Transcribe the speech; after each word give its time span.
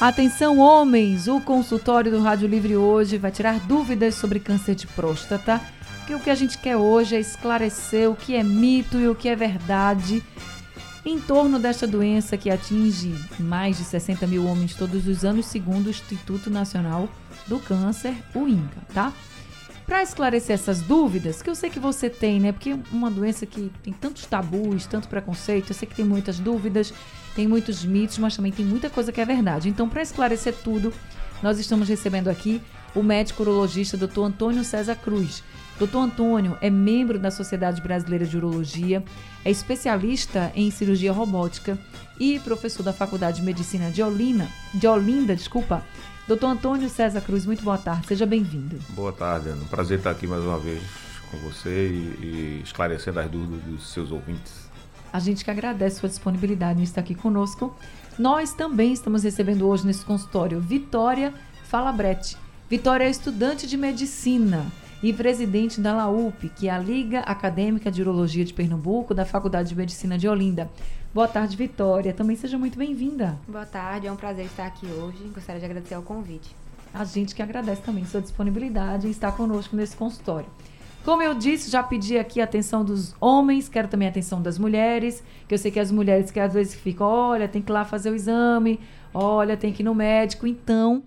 Atenção, 0.00 0.56
homens! 0.56 1.28
O 1.28 1.42
consultório 1.42 2.10
do 2.10 2.22
Rádio 2.22 2.48
Livre 2.48 2.74
hoje 2.74 3.18
vai 3.18 3.30
tirar 3.30 3.60
dúvidas 3.60 4.14
sobre 4.14 4.40
câncer 4.40 4.74
de 4.74 4.86
próstata. 4.86 5.60
Que 6.06 6.14
o 6.14 6.18
que 6.18 6.30
a 6.30 6.34
gente 6.34 6.56
quer 6.56 6.78
hoje 6.78 7.16
é 7.16 7.20
esclarecer 7.20 8.10
o 8.10 8.16
que 8.16 8.34
é 8.34 8.42
mito 8.42 8.98
e 8.98 9.06
o 9.06 9.14
que 9.14 9.28
é 9.28 9.36
verdade 9.36 10.22
em 11.04 11.20
torno 11.20 11.58
desta 11.58 11.86
doença 11.86 12.38
que 12.38 12.48
atinge 12.48 13.14
mais 13.38 13.76
de 13.76 13.84
60 13.84 14.26
mil 14.26 14.46
homens 14.46 14.74
todos 14.74 15.06
os 15.06 15.22
anos, 15.22 15.44
segundo 15.44 15.88
o 15.88 15.90
Instituto 15.90 16.48
Nacional 16.48 17.06
do 17.46 17.58
Câncer, 17.58 18.14
o 18.34 18.48
INCA, 18.48 18.80
tá? 18.94 19.12
Para 19.90 20.04
esclarecer 20.04 20.54
essas 20.54 20.82
dúvidas, 20.82 21.42
que 21.42 21.50
eu 21.50 21.54
sei 21.56 21.68
que 21.68 21.80
você 21.80 22.08
tem, 22.08 22.38
né? 22.38 22.52
Porque 22.52 22.78
uma 22.92 23.10
doença 23.10 23.44
que 23.44 23.72
tem 23.82 23.92
tantos 23.92 24.24
tabus, 24.24 24.86
tanto 24.86 25.08
preconceito, 25.08 25.70
eu 25.70 25.74
sei 25.74 25.88
que 25.88 25.96
tem 25.96 26.04
muitas 26.04 26.38
dúvidas, 26.38 26.94
tem 27.34 27.48
muitos 27.48 27.84
mitos, 27.84 28.16
mas 28.16 28.36
também 28.36 28.52
tem 28.52 28.64
muita 28.64 28.88
coisa 28.88 29.10
que 29.10 29.20
é 29.20 29.24
verdade. 29.24 29.68
Então, 29.68 29.88
para 29.88 30.00
esclarecer 30.00 30.54
tudo, 30.62 30.92
nós 31.42 31.58
estamos 31.58 31.88
recebendo 31.88 32.28
aqui 32.28 32.62
o 32.94 33.02
médico 33.02 33.42
urologista 33.42 33.96
Dr. 33.96 34.20
Antônio 34.20 34.62
César 34.62 34.94
Cruz. 34.94 35.42
Dr. 35.76 35.96
Antônio 35.96 36.56
é 36.60 36.70
membro 36.70 37.18
da 37.18 37.32
Sociedade 37.32 37.82
Brasileira 37.82 38.24
de 38.24 38.36
Urologia, 38.36 39.02
é 39.44 39.50
especialista 39.50 40.52
em 40.54 40.70
cirurgia 40.70 41.10
robótica 41.10 41.76
e 42.16 42.38
professor 42.38 42.84
da 42.84 42.92
Faculdade 42.92 43.38
de 43.38 43.42
Medicina 43.42 43.90
de 43.90 44.04
Olinda, 44.04 44.46
de 44.72 44.86
Olinda, 44.86 45.34
desculpa, 45.34 45.82
Doutor 46.30 46.46
Antônio 46.46 46.88
César 46.88 47.20
Cruz, 47.22 47.44
muito 47.44 47.64
boa 47.64 47.76
tarde, 47.76 48.06
seja 48.06 48.24
bem-vindo. 48.24 48.78
Boa 48.90 49.12
tarde, 49.12 49.48
Ana. 49.48 49.64
Prazer 49.64 49.98
estar 49.98 50.12
aqui 50.12 50.28
mais 50.28 50.40
uma 50.44 50.60
vez 50.60 50.80
com 51.28 51.36
você 51.38 51.88
e, 51.88 52.24
e 52.24 52.60
esclarecendo 52.62 53.18
as 53.18 53.28
dúvidas 53.28 53.60
dos 53.64 53.92
seus 53.92 54.12
ouvintes. 54.12 54.70
A 55.12 55.18
gente 55.18 55.44
que 55.44 55.50
agradece 55.50 55.98
sua 55.98 56.08
disponibilidade 56.08 56.78
em 56.78 56.84
estar 56.84 57.00
aqui 57.00 57.16
conosco. 57.16 57.74
Nós 58.16 58.52
também 58.52 58.92
estamos 58.92 59.24
recebendo 59.24 59.66
hoje 59.66 59.84
nesse 59.84 60.04
consultório 60.04 60.60
Vitória 60.60 61.34
Falabrete. 61.64 62.36
Vitória 62.68 63.06
é 63.06 63.10
estudante 63.10 63.66
de 63.66 63.76
medicina 63.76 64.64
e 65.02 65.12
presidente 65.12 65.80
da 65.80 65.94
LAUP, 65.94 66.48
que 66.50 66.68
é 66.68 66.70
a 66.70 66.78
Liga 66.78 67.20
Acadêmica 67.20 67.90
de 67.90 68.02
Urologia 68.02 68.44
de 68.44 68.54
Pernambuco, 68.54 69.14
da 69.14 69.24
Faculdade 69.24 69.70
de 69.70 69.74
Medicina 69.74 70.16
de 70.16 70.28
Olinda. 70.28 70.70
Boa 71.12 71.26
tarde, 71.26 71.56
Vitória. 71.56 72.12
Também 72.12 72.36
seja 72.36 72.56
muito 72.56 72.78
bem-vinda. 72.78 73.36
Boa 73.48 73.66
tarde, 73.66 74.06
é 74.06 74.12
um 74.12 74.16
prazer 74.16 74.46
estar 74.46 74.64
aqui 74.64 74.86
hoje. 74.86 75.18
Gostaria 75.34 75.58
de 75.58 75.64
agradecer 75.66 75.96
o 75.96 76.02
convite. 76.02 76.54
A 76.94 77.04
gente 77.04 77.34
que 77.34 77.42
agradece 77.42 77.82
também 77.82 78.04
sua 78.06 78.20
disponibilidade 78.20 79.08
em 79.08 79.10
estar 79.10 79.32
conosco 79.32 79.74
nesse 79.74 79.96
consultório. 79.96 80.48
Como 81.04 81.20
eu 81.20 81.34
disse, 81.34 81.68
já 81.68 81.82
pedi 81.82 82.16
aqui 82.16 82.40
a 82.40 82.44
atenção 82.44 82.84
dos 82.84 83.12
homens, 83.20 83.68
quero 83.68 83.88
também 83.88 84.06
a 84.06 84.10
atenção 84.12 84.40
das 84.40 84.56
mulheres, 84.56 85.20
que 85.48 85.54
eu 85.54 85.58
sei 85.58 85.72
que 85.72 85.80
as 85.80 85.90
mulheres 85.90 86.30
que 86.30 86.38
às 86.38 86.54
vezes 86.54 86.76
ficam, 86.76 87.08
olha, 87.08 87.48
tem 87.48 87.60
que 87.60 87.72
ir 87.72 87.74
lá 87.74 87.84
fazer 87.84 88.12
o 88.12 88.14
exame, 88.14 88.78
olha, 89.12 89.56
tem 89.56 89.72
que 89.72 89.82
ir 89.82 89.86
no 89.86 89.96
médico. 89.96 90.46
Então, 90.46 91.02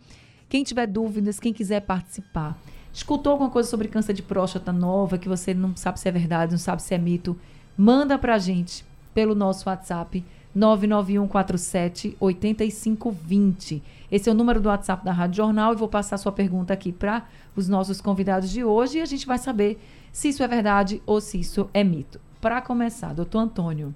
quem 0.49 0.65
tiver 0.65 0.85
dúvidas, 0.85 1.39
quem 1.39 1.53
quiser 1.53 1.79
participar, 1.79 2.59
escutou 2.91 3.31
alguma 3.31 3.49
coisa 3.49 3.69
sobre 3.69 3.87
câncer 3.87 4.11
de 4.11 4.21
próstata 4.21 4.73
nova, 4.73 5.17
que 5.17 5.29
você 5.29 5.53
não 5.53 5.73
sabe 5.77 5.97
se 5.97 6.09
é 6.09 6.11
verdade, 6.11 6.51
não 6.51 6.59
sabe 6.59 6.81
se 6.81 6.93
é 6.93 6.97
mito, 6.97 7.39
manda 7.77 8.17
pra 8.17 8.37
gente 8.37 8.83
pelo 9.13 9.35
nosso 9.35 9.69
WhatsApp 9.69 10.23
99147 10.55 12.15
8520. 12.19 13.83
Esse 14.11 14.29
é 14.29 14.31
o 14.31 14.35
número 14.35 14.61
do 14.61 14.69
WhatsApp 14.69 15.03
da 15.03 15.11
Rádio 15.11 15.37
Jornal 15.37 15.73
e 15.73 15.77
vou 15.77 15.87
passar 15.87 16.17
sua 16.17 16.31
pergunta 16.31 16.73
aqui 16.73 16.91
para 16.91 17.27
os 17.55 17.67
nossos 17.67 17.99
convidados 17.99 18.49
de 18.49 18.63
hoje 18.63 18.99
e 18.99 19.01
a 19.01 19.05
gente 19.05 19.25
vai 19.25 19.37
saber 19.37 19.79
se 20.11 20.29
isso 20.29 20.43
é 20.43 20.47
verdade 20.47 21.01
ou 21.05 21.19
se 21.19 21.39
isso 21.39 21.69
é 21.73 21.83
mito. 21.83 22.19
Para 22.39 22.61
começar, 22.61 23.13
doutor 23.13 23.39
Antônio, 23.39 23.93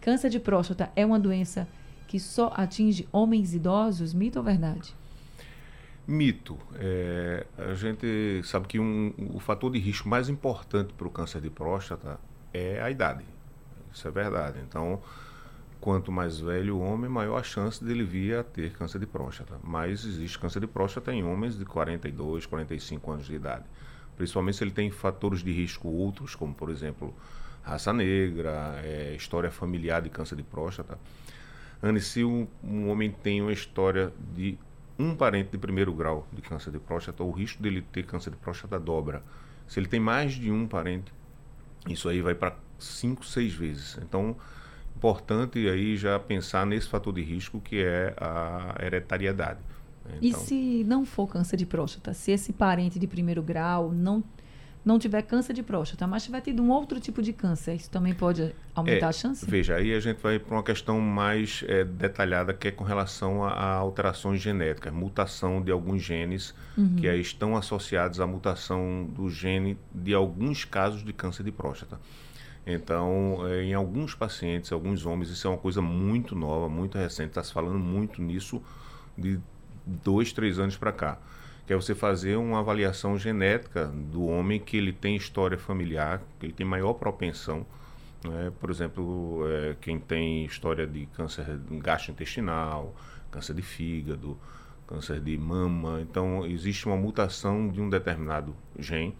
câncer 0.00 0.30
de 0.30 0.38
próstata 0.38 0.90
é 0.94 1.04
uma 1.04 1.18
doença 1.18 1.66
que 2.06 2.20
só 2.20 2.52
atinge 2.56 3.08
homens 3.12 3.54
idosos, 3.54 4.14
mito 4.14 4.38
ou 4.38 4.44
verdade? 4.44 4.94
Mito. 6.06 6.56
É, 6.76 7.46
a 7.58 7.74
gente 7.74 8.40
sabe 8.44 8.66
que 8.66 8.78
um, 8.78 9.12
o 9.34 9.38
fator 9.38 9.70
de 9.70 9.78
risco 9.78 10.08
mais 10.08 10.28
importante 10.28 10.94
para 10.94 11.06
o 11.06 11.10
câncer 11.10 11.40
de 11.40 11.50
próstata 11.50 12.18
é 12.54 12.80
a 12.80 12.90
idade. 12.90 13.24
Isso 13.92 14.06
é 14.06 14.10
verdade. 14.10 14.58
Então, 14.66 15.00
quanto 15.80 16.10
mais 16.10 16.40
velho 16.40 16.76
o 16.76 16.80
homem, 16.80 17.08
maior 17.08 17.38
a 17.38 17.42
chance 17.42 17.82
dele 17.82 18.04
vir 18.04 18.36
a 18.36 18.44
ter 18.44 18.72
câncer 18.72 18.98
de 18.98 19.06
próstata. 19.06 19.58
Mas 19.62 20.04
existe 20.04 20.38
câncer 20.38 20.60
de 20.60 20.66
próstata 20.66 21.12
em 21.12 21.24
homens 21.24 21.58
de 21.58 21.64
42, 21.64 22.46
45 22.46 23.10
anos 23.10 23.26
de 23.26 23.34
idade. 23.34 23.64
Principalmente 24.16 24.56
se 24.56 24.64
ele 24.64 24.72
tem 24.72 24.90
fatores 24.90 25.42
de 25.42 25.52
risco 25.52 25.88
outros, 25.88 26.34
como 26.34 26.52
por 26.52 26.70
exemplo 26.70 27.14
raça 27.62 27.92
negra, 27.92 28.80
é, 28.82 29.14
história 29.14 29.50
familiar 29.50 30.02
de 30.02 30.10
câncer 30.10 30.36
de 30.36 30.42
próstata. 30.42 30.98
Anne, 31.82 32.00
se 32.00 32.24
um, 32.24 32.48
um, 32.64 32.88
homem 32.88 33.10
tem 33.10 33.40
uma 33.40 33.52
história 33.52 34.12
de 34.34 34.58
um 34.98 35.14
parente 35.14 35.50
de 35.50 35.58
primeiro 35.58 35.92
grau 35.92 36.26
de 36.32 36.42
câncer 36.42 36.72
de 36.72 36.78
próstata, 36.80 37.22
o 37.22 37.30
risco 37.30 37.62
dele 37.62 37.82
ter 37.92 38.04
câncer 38.04 38.30
de 38.30 38.36
próstata 38.36 38.80
dobra. 38.80 39.22
Se 39.68 39.78
ele 39.78 39.86
tem 39.86 40.00
mais 40.00 40.32
de 40.32 40.50
um 40.50 40.66
parente, 40.66 41.12
isso 41.88 42.08
aí 42.08 42.20
vai 42.20 42.34
para 42.34 42.56
cinco, 42.78 43.24
seis 43.24 43.52
vezes. 43.52 43.98
Então, 44.02 44.36
importante 44.96 45.68
aí 45.68 45.96
já 45.96 46.18
pensar 46.18 46.66
nesse 46.66 46.88
fator 46.88 47.12
de 47.12 47.22
risco 47.22 47.60
que 47.60 47.82
é 47.82 48.14
a 48.16 48.74
hereditariedade. 48.80 49.60
Então, 50.20 50.20
e 50.20 50.32
se 50.32 50.84
não 50.84 51.04
for 51.04 51.28
câncer 51.28 51.56
de 51.56 51.66
próstata, 51.66 52.14
se 52.14 52.30
esse 52.32 52.52
parente 52.52 52.98
de 52.98 53.06
primeiro 53.06 53.42
grau 53.42 53.92
não 53.92 54.24
não 54.84 54.98
tiver 54.98 55.20
câncer 55.22 55.52
de 55.52 55.62
próstata, 55.62 56.06
mas 56.06 56.24
tiver 56.24 56.40
tido 56.40 56.62
um 56.62 56.70
outro 56.70 56.98
tipo 56.98 57.20
de 57.20 57.32
câncer, 57.32 57.74
isso 57.74 57.90
também 57.90 58.14
pode 58.14 58.54
aumentar 58.74 59.06
é, 59.06 59.08
a 59.08 59.12
chance? 59.12 59.44
Veja, 59.44 59.76
aí 59.76 59.92
a 59.92 60.00
gente 60.00 60.18
vai 60.22 60.38
para 60.38 60.54
uma 60.54 60.62
questão 60.62 60.98
mais 60.98 61.62
é, 61.68 61.84
detalhada, 61.84 62.54
que 62.54 62.68
é 62.68 62.70
com 62.70 62.84
relação 62.84 63.44
a, 63.44 63.50
a, 63.50 63.74
alterações 63.74 64.40
genéticas, 64.40 64.90
mutação 64.90 65.60
de 65.60 65.70
alguns 65.70 66.02
genes 66.02 66.54
uhum. 66.76 66.96
que 66.96 67.06
aí 67.06 67.20
estão 67.20 67.54
associados 67.54 68.18
à 68.18 68.26
mutação 68.26 69.04
do 69.04 69.28
gene 69.28 69.76
de 69.94 70.14
alguns 70.14 70.64
casos 70.64 71.04
de 71.04 71.12
câncer 71.12 71.42
de 71.42 71.52
próstata. 71.52 72.00
Então, 72.70 73.46
é, 73.48 73.62
em 73.62 73.72
alguns 73.72 74.14
pacientes, 74.14 74.70
alguns 74.72 75.06
homens, 75.06 75.30
isso 75.30 75.46
é 75.46 75.50
uma 75.50 75.56
coisa 75.56 75.80
muito 75.80 76.36
nova, 76.36 76.68
muito 76.68 76.98
recente, 76.98 77.30
está 77.30 77.42
se 77.42 77.50
falando 77.50 77.78
muito 77.78 78.20
nisso 78.20 78.62
de 79.16 79.40
dois, 79.86 80.34
três 80.34 80.58
anos 80.58 80.76
para 80.76 80.92
cá. 80.92 81.18
Que 81.66 81.72
é 81.72 81.76
você 81.76 81.94
fazer 81.94 82.36
uma 82.36 82.60
avaliação 82.60 83.16
genética 83.18 83.86
do 83.86 84.26
homem 84.26 84.60
que 84.60 84.76
ele 84.76 84.92
tem 84.92 85.16
história 85.16 85.56
familiar, 85.56 86.22
que 86.38 86.44
ele 86.44 86.52
tem 86.52 86.66
maior 86.66 86.92
propensão. 86.92 87.64
Né? 88.22 88.52
Por 88.60 88.70
exemplo, 88.70 89.44
é, 89.48 89.76
quem 89.80 89.98
tem 89.98 90.44
história 90.44 90.86
de 90.86 91.06
câncer 91.06 91.46
gastrointestinal, 91.70 92.94
câncer 93.30 93.54
de 93.54 93.62
fígado, 93.62 94.36
câncer 94.86 95.20
de 95.20 95.38
mama. 95.38 96.02
Então, 96.02 96.44
existe 96.44 96.84
uma 96.84 96.98
mutação 96.98 97.68
de 97.70 97.80
um 97.80 97.88
determinado 97.88 98.54
gene 98.78 99.16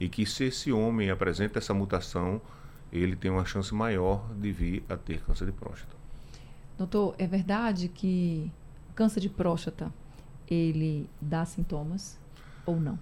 e 0.00 0.08
que 0.08 0.26
se 0.26 0.44
esse 0.44 0.72
homem 0.72 1.10
apresenta 1.10 1.58
essa 1.58 1.72
mutação, 1.72 2.40
ele 2.92 3.16
tem 3.16 3.30
uma 3.30 3.44
chance 3.44 3.74
maior 3.74 4.28
de 4.34 4.50
vir 4.52 4.84
a 4.88 4.96
ter 4.96 5.20
câncer 5.22 5.46
de 5.46 5.52
próstata. 5.52 5.96
Doutor, 6.76 7.14
é 7.18 7.26
verdade 7.26 7.88
que 7.88 8.50
câncer 8.94 9.20
de 9.20 9.28
próstata 9.28 9.92
ele 10.48 11.08
dá 11.20 11.44
sintomas 11.44 12.18
ou 12.64 12.80
não? 12.80 12.98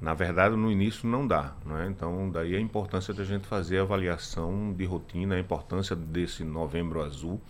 Na 0.00 0.14
verdade, 0.14 0.56
no 0.56 0.70
início 0.70 1.08
não 1.08 1.24
dá, 1.24 1.54
é? 1.80 1.86
Então, 1.86 2.28
daí 2.28 2.56
a 2.56 2.60
importância 2.60 3.14
da 3.14 3.22
gente 3.22 3.46
fazer 3.46 3.78
a 3.78 3.82
avaliação 3.82 4.72
de 4.72 4.84
rotina, 4.84 5.36
a 5.36 5.38
importância 5.38 5.94
desse 5.94 6.42
novembro 6.42 7.00
azul. 7.00 7.40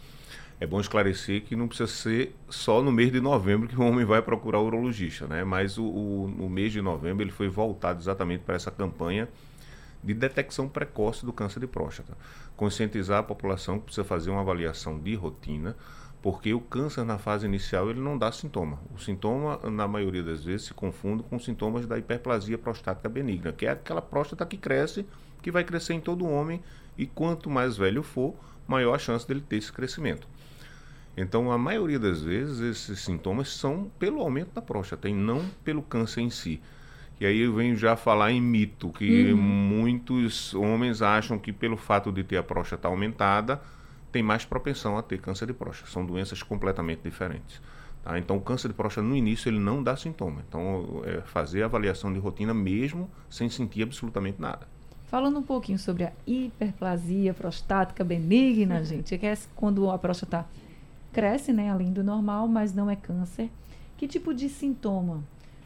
É 0.60 0.66
bom 0.66 0.78
esclarecer 0.78 1.42
que 1.42 1.56
não 1.56 1.66
precisa 1.66 1.90
ser 1.90 2.36
só 2.48 2.82
no 2.82 2.92
mês 2.92 3.10
de 3.10 3.20
novembro 3.20 3.66
que 3.66 3.74
o 3.74 3.82
homem 3.82 4.04
vai 4.04 4.20
procurar 4.20 4.60
o 4.60 4.66
urologista, 4.66 5.26
né? 5.26 5.42
Mas 5.42 5.78
o, 5.78 5.84
o, 5.84 6.24
o 6.26 6.50
mês 6.50 6.72
de 6.72 6.82
novembro 6.82 7.24
ele 7.24 7.32
foi 7.32 7.48
voltado 7.48 7.98
exatamente 7.98 8.42
para 8.44 8.54
essa 8.54 8.70
campanha 8.70 9.28
de 10.02 10.14
detecção 10.14 10.68
precoce 10.68 11.24
do 11.24 11.32
câncer 11.32 11.60
de 11.60 11.66
próstata. 11.66 12.16
Conscientizar 12.56 13.20
a 13.20 13.22
população 13.22 13.78
que 13.78 13.86
precisa 13.86 14.04
fazer 14.04 14.30
uma 14.30 14.40
avaliação 14.40 14.98
de 14.98 15.14
rotina, 15.14 15.76
porque 16.20 16.54
o 16.54 16.60
câncer 16.60 17.04
na 17.04 17.18
fase 17.18 17.46
inicial 17.46 17.90
ele 17.90 18.00
não 18.00 18.16
dá 18.16 18.30
sintoma. 18.30 18.78
O 18.94 18.98
sintoma, 18.98 19.58
na 19.70 19.88
maioria 19.88 20.22
das 20.22 20.44
vezes, 20.44 20.66
se 20.68 20.74
confunde 20.74 21.22
com 21.24 21.38
sintomas 21.38 21.86
da 21.86 21.98
hiperplasia 21.98 22.56
prostática 22.56 23.08
benigna, 23.08 23.52
que 23.52 23.66
é 23.66 23.70
aquela 23.70 24.00
próstata 24.00 24.46
que 24.46 24.56
cresce, 24.56 25.04
que 25.40 25.50
vai 25.50 25.64
crescer 25.64 25.94
em 25.94 26.00
todo 26.00 26.26
homem, 26.26 26.62
e 26.96 27.06
quanto 27.06 27.50
mais 27.50 27.76
velho 27.76 28.02
for, 28.02 28.34
maior 28.66 28.94
a 28.94 28.98
chance 28.98 29.26
dele 29.26 29.40
ter 29.40 29.56
esse 29.56 29.72
crescimento. 29.72 30.28
Então, 31.16 31.52
a 31.52 31.58
maioria 31.58 31.98
das 31.98 32.22
vezes, 32.22 32.60
esses 32.60 33.00
sintomas 33.00 33.48
são 33.50 33.90
pelo 33.98 34.20
aumento 34.20 34.52
da 34.54 34.62
próstata 34.62 35.08
e 35.08 35.12
não 35.12 35.44
pelo 35.62 35.82
câncer 35.82 36.22
em 36.22 36.30
si. 36.30 36.60
E 37.22 37.24
aí 37.24 37.38
eu 37.38 37.54
venho 37.54 37.76
já 37.76 37.94
falar 37.94 38.32
em 38.32 38.40
mito, 38.40 38.88
que 38.88 39.30
uhum. 39.30 39.40
muitos 39.40 40.52
homens 40.54 41.02
acham 41.02 41.38
que 41.38 41.52
pelo 41.52 41.76
fato 41.76 42.10
de 42.10 42.24
ter 42.24 42.36
a 42.36 42.42
próstata 42.42 42.88
aumentada, 42.88 43.62
tem 44.10 44.24
mais 44.24 44.44
propensão 44.44 44.98
a 44.98 45.04
ter 45.04 45.20
câncer 45.20 45.46
de 45.46 45.52
próstata. 45.52 45.88
São 45.88 46.04
doenças 46.04 46.42
completamente 46.42 47.02
diferentes. 47.04 47.62
Tá? 48.02 48.18
Então, 48.18 48.36
o 48.36 48.40
câncer 48.40 48.66
de 48.66 48.74
próstata, 48.74 49.06
no 49.06 49.14
início, 49.14 49.48
ele 49.48 49.60
não 49.60 49.84
dá 49.84 49.96
sintoma. 49.96 50.42
Então, 50.48 51.00
é 51.04 51.20
fazer 51.20 51.62
a 51.62 51.66
avaliação 51.66 52.12
de 52.12 52.18
rotina 52.18 52.52
mesmo 52.52 53.08
sem 53.30 53.48
sentir 53.48 53.84
absolutamente 53.84 54.40
nada. 54.40 54.66
Falando 55.06 55.38
um 55.38 55.44
pouquinho 55.44 55.78
sobre 55.78 56.02
a 56.02 56.12
hiperplasia 56.26 57.32
prostática 57.32 58.02
benigna, 58.02 58.82
gente, 58.82 59.16
que 59.16 59.26
é 59.26 59.38
quando 59.54 59.88
a 59.92 59.96
próstata 59.96 60.44
cresce, 61.12 61.52
né, 61.52 61.70
além 61.70 61.92
do 61.92 62.02
normal, 62.02 62.48
mas 62.48 62.74
não 62.74 62.90
é 62.90 62.96
câncer. 62.96 63.48
Que 63.96 64.08
tipo 64.08 64.34
de 64.34 64.48
sintoma 64.48 65.22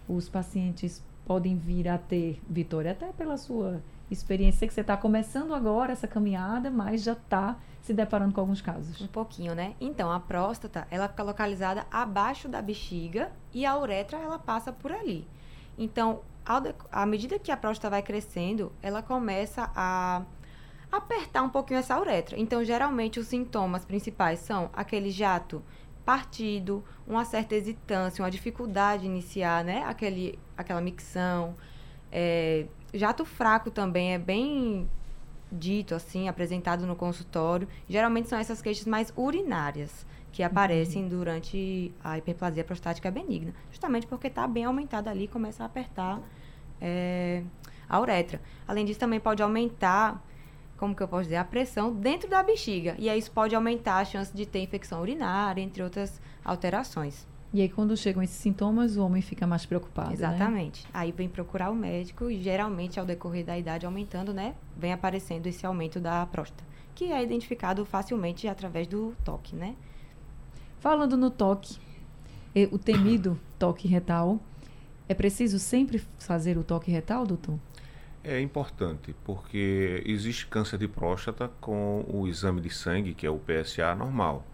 os 0.07 0.29
pacientes 0.29 1.03
podem 1.27 1.57
vir 1.57 1.89
a 1.89 1.99
ter, 1.99 2.41
Vitória? 2.49 2.93
Até 2.93 3.09
pela 3.09 3.37
sua 3.37 3.83
experiência, 4.11 4.67
que 4.67 4.73
você 4.73 4.81
está 4.81 4.97
começando 4.97 5.53
agora 5.53 5.93
essa 5.93 6.07
caminhada, 6.07 6.71
mas 6.71 7.03
já 7.03 7.13
está 7.13 7.57
se 7.83 7.93
deparando 7.93 8.33
com 8.33 8.41
alguns 8.41 8.63
casos. 8.63 9.01
Um 9.01 9.09
pouquinho, 9.09 9.55
né? 9.55 9.75
Então, 9.81 10.11
a 10.11 10.21
próstata, 10.21 10.87
ela 10.91 11.09
fica 11.09 11.23
localizada 11.23 11.87
abaixo 11.91 12.49
da 12.49 12.63
bexiga 12.63 13.33
e 13.53 13.67
a 13.67 13.77
uretra, 13.77 14.19
ela 14.19 14.39
passa 14.39 14.73
por 14.73 14.93
ali. 14.93 15.27
Então, 15.77 16.21
à 16.93 17.05
medida 17.05 17.39
que 17.39 17.51
a 17.51 17.57
próstata 17.57 17.91
vai 17.91 18.03
crescendo, 18.03 18.73
ela 18.81 19.03
começa 19.03 19.71
a 19.75 20.23
apertar 20.91 21.43
um 21.43 21.49
pouquinho 21.49 21.81
essa 21.81 21.99
uretra. 21.99 22.39
Então, 22.39 22.65
geralmente, 22.65 23.19
os 23.19 23.27
sintomas 23.27 23.85
principais 23.85 24.39
são 24.39 24.71
aquele 24.73 25.11
jato 25.11 25.63
partido, 26.05 26.85
uma 27.05 27.25
certa 27.25 27.57
hesitância, 27.57 28.23
uma 28.23 28.31
dificuldade 28.31 29.03
de 29.03 29.09
iniciar, 29.09 29.65
né? 29.65 29.83
Aquele, 29.85 30.39
aquela 30.57 30.81
micção. 30.81 31.55
É, 32.11 32.67
jato 32.95 33.25
fraco 33.25 33.71
também 33.71 34.15
é 34.15 34.19
bem 34.19 34.89
dito 35.51 35.95
assim, 35.95 36.29
apresentado 36.29 36.87
no 36.87 36.97
consultório, 36.97 37.69
geralmente 37.89 38.29
são 38.29 38.39
essas 38.39 38.61
queixas 38.61 38.87
mais 38.87 39.13
urinárias 39.17 40.07
que 40.33 40.43
uhum. 40.43 40.49
aparecem 40.49 41.03
uhum. 41.05 41.09
durante 41.09 41.93
a 42.03 42.19
hiperplasia 42.19 42.65
prostática 42.65 43.11
benigna, 43.11 43.55
justamente 43.71 44.07
porque 44.07 44.27
está 44.27 44.47
bem 44.47 44.65
aumentada 44.65 45.11
ali, 45.11 45.29
começa 45.29 45.63
a 45.63 45.67
apertar 45.67 46.21
é, 46.81 47.43
a 47.89 48.01
uretra. 48.01 48.41
Além 48.67 48.85
disso, 48.85 49.01
também 49.01 49.21
pode 49.21 49.43
aumentar, 49.43 50.23
como 50.77 50.95
que 50.95 51.03
eu 51.03 51.09
posso 51.09 51.25
dizer, 51.25 51.37
a 51.37 51.45
pressão 51.45 51.93
dentro 51.93 52.29
da 52.29 52.43
bexiga, 52.43 52.95
e 52.99 53.09
aí 53.09 53.19
isso 53.19 53.31
pode 53.31 53.55
aumentar 53.55 53.99
a 53.99 54.05
chance 54.05 54.35
de 54.35 54.45
ter 54.45 54.61
infecção 54.61 55.01
urinária, 55.01 55.63
entre 55.63 55.83
outras 55.83 56.21
alterações. 56.45 57.27
E 57.57 57.63
aí, 57.63 57.71
quando 57.71 57.97
chegam 57.97 58.23
esses 58.23 58.37
sintomas, 58.37 58.99
o 58.99 59.03
homem 59.03 59.23
fica 59.23 59.47
mais 59.47 59.65
preocupado. 59.65 60.09
Né? 60.09 60.15
Exatamente. 60.15 60.85
Né? 60.85 60.91
Aí 60.93 61.11
vem 61.11 61.27
procurar 61.27 61.71
o 61.71 61.75
médico 61.75 62.31
e 62.31 62.43
geralmente, 62.43 63.01
ao 63.01 63.07
decorrer 63.07 63.47
da 63.47 63.57
idade 63.57 63.87
aumentando, 63.87 64.35
né, 64.35 64.55
vem 64.77 64.93
aparecendo 64.93 65.47
esse 65.47 65.65
aumento 65.65 65.99
da 65.99 66.27
próstata, 66.27 66.63
que 66.95 67.11
é 67.11 67.23
identificado 67.23 67.83
facilmente 67.87 68.47
através 68.47 68.87
do 68.87 69.17
toque, 69.25 69.57
né? 69.57 69.75
Falando 70.81 71.17
no 71.17 71.31
toque, 71.31 71.79
o 72.71 72.77
temido 72.77 73.41
toque 73.59 73.89
retal, 73.89 74.39
é 75.09 75.15
preciso 75.15 75.59
sempre 75.59 76.05
fazer 76.19 76.59
o 76.59 76.63
toque 76.63 76.91
retal, 76.91 77.27
doutor? 77.27 77.59
É 78.23 78.39
importante, 78.39 79.17
porque 79.25 80.03
existe 80.05 80.47
câncer 80.47 80.79
de 80.79 80.89
próstata 80.89 81.51
com 81.59 82.05
o 82.07 82.29
exame 82.29 82.61
de 82.61 82.69
sangue, 82.69 83.15
que 83.15 83.27
é 83.27 83.31
o 83.31 83.39
PSA 83.39 83.95
normal. 83.95 84.45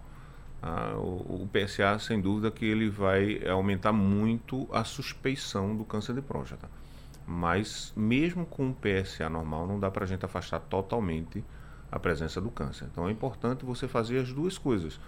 Ah, 0.62 0.94
o, 0.97 1.43
o, 1.43 1.49
PSA, 1.53 1.99
sem 1.99 2.20
dúvida, 2.20 2.50
que 2.50 2.64
ele 2.64 2.88
vai 2.88 3.44
aumentar 3.49 3.93
muito 3.93 4.69
a 4.73 4.85
suspeição 4.85 5.76
do 5.76 5.85
câncer 5.85 6.14
de 6.14 6.23
próstata. 6.23 6.70
Mas, 7.26 7.93
mesmo 7.97 8.47
com 8.47 8.70
o 8.70 8.75
PSA 8.75 9.29
normal, 9.29 9.67
não 9.67 9.81
dá 9.81 9.91
para 9.91 10.05
a 10.05 10.06
gente 10.06 10.25
afastar 10.25 10.61
totalmente 10.61 11.44
a 11.91 11.99
presença 11.99 12.41
do 12.41 12.50
câncer. 12.50 12.87
Então, 12.91 13.09
é 13.09 13.11
importante 13.11 13.64
você 13.64 13.88
fazer 13.88 14.19
as 14.19 14.32
duas 14.32 14.56
coisas. 14.56 15.00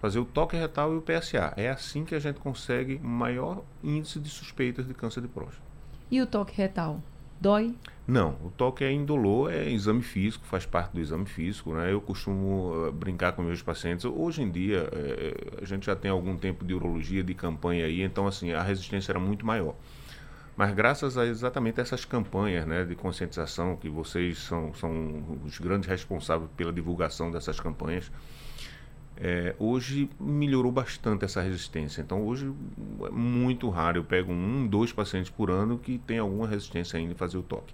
Fazer 0.00 0.20
o 0.20 0.24
toque 0.24 0.56
retal 0.56 0.92
e 0.94 0.96
o 0.96 1.02
PSA. 1.02 1.52
É 1.56 1.68
assim 1.68 2.04
que 2.04 2.14
a 2.14 2.18
gente 2.20 2.38
consegue 2.38 2.98
maior 3.00 3.64
índice 3.82 4.20
de 4.20 4.28
suspeitas 4.28 4.86
de 4.86 4.94
câncer 4.94 5.20
de 5.20 5.28
próstata. 5.28 5.62
E 6.10 6.20
o 6.20 6.26
toque 6.26 6.54
retal? 6.54 7.00
Dói? 7.42 7.74
Não, 8.06 8.36
o 8.44 8.52
toque 8.56 8.84
é 8.84 8.92
indolor, 8.92 9.52
é 9.52 9.68
exame 9.68 10.00
físico, 10.00 10.46
faz 10.46 10.64
parte 10.64 10.92
do 10.92 11.00
exame 11.00 11.26
físico. 11.26 11.74
Né? 11.74 11.92
Eu 11.92 12.00
costumo 12.00 12.86
uh, 12.86 12.92
brincar 12.92 13.32
com 13.32 13.42
meus 13.42 13.60
pacientes. 13.60 14.04
Hoje 14.04 14.42
em 14.42 14.48
dia, 14.48 14.88
é, 14.92 15.60
a 15.60 15.64
gente 15.64 15.86
já 15.86 15.96
tem 15.96 16.08
algum 16.08 16.36
tempo 16.36 16.64
de 16.64 16.72
urologia, 16.72 17.20
de 17.24 17.34
campanha 17.34 17.84
aí, 17.84 18.00
então 18.00 18.28
assim, 18.28 18.52
a 18.52 18.62
resistência 18.62 19.10
era 19.10 19.18
muito 19.18 19.44
maior. 19.44 19.74
Mas 20.56 20.72
graças 20.72 21.18
a 21.18 21.26
exatamente 21.26 21.80
essas 21.80 22.04
campanhas 22.04 22.64
né, 22.64 22.84
de 22.84 22.94
conscientização, 22.94 23.74
que 23.74 23.88
vocês 23.88 24.38
são, 24.38 24.72
são 24.74 25.40
os 25.44 25.58
grandes 25.58 25.88
responsáveis 25.88 26.48
pela 26.56 26.72
divulgação 26.72 27.28
dessas 27.28 27.58
campanhas, 27.58 28.08
é, 29.24 29.54
hoje 29.56 30.10
melhorou 30.18 30.72
bastante 30.72 31.24
essa 31.24 31.40
resistência. 31.40 32.02
Então 32.02 32.26
hoje 32.26 32.52
é 33.06 33.10
muito 33.10 33.70
raro. 33.70 33.98
Eu 33.98 34.04
pego 34.04 34.32
um, 34.32 34.66
dois 34.66 34.92
pacientes 34.92 35.30
por 35.30 35.48
ano 35.48 35.78
que 35.78 35.98
tem 35.98 36.18
alguma 36.18 36.48
resistência 36.48 36.98
ainda 36.98 37.12
em 37.12 37.14
fazer 37.14 37.38
o 37.38 37.42
toque. 37.42 37.72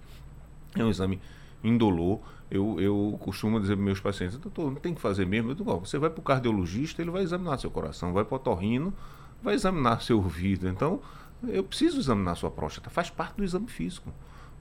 É 0.75 0.83
um 0.83 0.91
exame 0.91 1.19
indolor. 1.63 2.19
Eu, 2.51 2.79
eu 2.79 3.17
costumo 3.19 3.59
dizer 3.59 3.75
para 3.75 3.83
meus 3.83 3.99
pacientes, 3.99 4.37
doutor, 4.37 4.71
não 4.71 4.79
tem 4.79 4.93
que 4.93 5.01
fazer 5.01 5.25
mesmo. 5.25 5.49
Eu 5.49 5.55
digo, 5.55 5.75
você 5.79 5.97
vai 5.97 6.11
para 6.11 6.19
o 6.19 6.23
cardiologista, 6.23 7.01
ele 7.01 7.09
vai 7.09 7.23
examinar 7.23 7.57
seu 7.57 7.71
coração, 7.71 8.13
vai 8.13 8.23
para 8.23 8.33
o 8.33 8.35
otorrino, 8.35 8.93
vai 9.41 9.55
examinar 9.55 10.01
seu 10.05 10.17
ouvido. 10.17 10.69
Então, 10.69 11.01
eu 11.47 11.63
preciso 11.63 11.99
examinar 11.99 12.35
sua 12.35 12.51
próstata. 12.51 12.91
Faz 12.91 13.09
parte 13.09 13.37
do 13.37 13.43
exame 13.43 13.67
físico. 13.67 14.13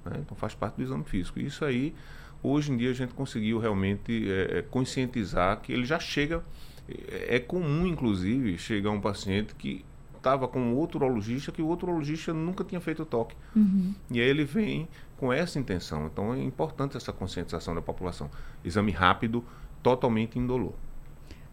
Né? 0.06 0.20
Então, 0.20 0.34
faz 0.34 0.54
parte 0.54 0.76
do 0.76 0.82
exame 0.82 1.04
físico. 1.04 1.38
Isso 1.38 1.66
aí, 1.66 1.94
hoje 2.42 2.72
em 2.72 2.78
dia, 2.78 2.90
a 2.90 2.94
gente 2.94 3.12
conseguiu 3.12 3.58
realmente 3.58 4.26
é, 4.30 4.62
conscientizar 4.70 5.60
que 5.60 5.70
ele 5.70 5.84
já 5.84 6.00
chega 6.00 6.42
é, 6.88 7.36
é 7.36 7.38
comum, 7.38 7.86
inclusive, 7.86 8.56
chegar 8.58 8.90
um 8.90 9.00
paciente 9.00 9.54
que 9.54 9.84
estava 10.16 10.48
com 10.48 10.74
outro 10.74 10.98
urologista 10.98 11.52
que 11.52 11.62
o 11.62 11.66
outro 11.66 11.88
urologista 11.88 12.34
nunca 12.34 12.64
tinha 12.64 12.80
feito 12.80 13.04
toque. 13.04 13.36
Uhum. 13.54 13.94
E 14.10 14.20
aí 14.20 14.28
ele 14.28 14.44
vem 14.44 14.88
com 15.16 15.32
essa 15.32 15.58
intenção. 15.58 16.06
Então 16.06 16.34
é 16.34 16.42
importante 16.42 16.96
essa 16.96 17.12
conscientização 17.12 17.74
da 17.74 17.80
população. 17.80 18.30
Exame 18.64 18.92
rápido, 18.92 19.44
totalmente 19.82 20.38
indolor. 20.38 20.72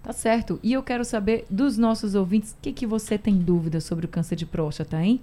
Tá 0.04 0.14
certo. 0.14 0.60
E 0.62 0.74
eu 0.74 0.84
quero 0.84 1.04
saber 1.04 1.46
dos 1.50 1.78
nossos 1.78 2.14
ouvintes, 2.14 2.52
o 2.52 2.58
que, 2.62 2.74
que 2.74 2.86
você 2.86 3.18
tem 3.18 3.38
dúvida 3.38 3.80
sobre 3.82 4.06
o 4.06 4.10
câncer 4.10 4.36
de 4.36 4.46
próstata, 4.46 5.02
hein? 5.02 5.22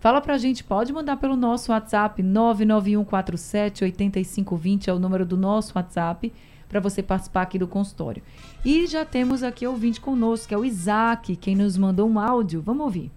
Fala 0.00 0.20
pra 0.20 0.38
gente, 0.38 0.64
pode 0.64 0.92
mandar 0.92 1.18
pelo 1.18 1.36
nosso 1.36 1.70
WhatsApp 1.70 2.22
99147 2.22 3.84
8520 3.84 4.88
é 4.88 4.92
o 4.94 4.98
número 4.98 5.26
do 5.26 5.36
nosso 5.36 5.74
WhatsApp 5.76 6.32
para 6.70 6.78
você 6.78 7.02
participar 7.02 7.42
aqui 7.42 7.58
do 7.58 7.66
consultório. 7.66 8.22
E 8.64 8.86
já 8.86 9.04
temos 9.04 9.42
aqui 9.42 9.66
ouvinte 9.66 10.00
conosco, 10.00 10.48
que 10.48 10.54
é 10.54 10.58
o 10.58 10.64
Isaac, 10.64 11.34
quem 11.36 11.56
nos 11.56 11.76
mandou 11.76 12.08
um 12.08 12.18
áudio. 12.18 12.62
Vamos 12.64 12.84
ouvir. 12.84 13.10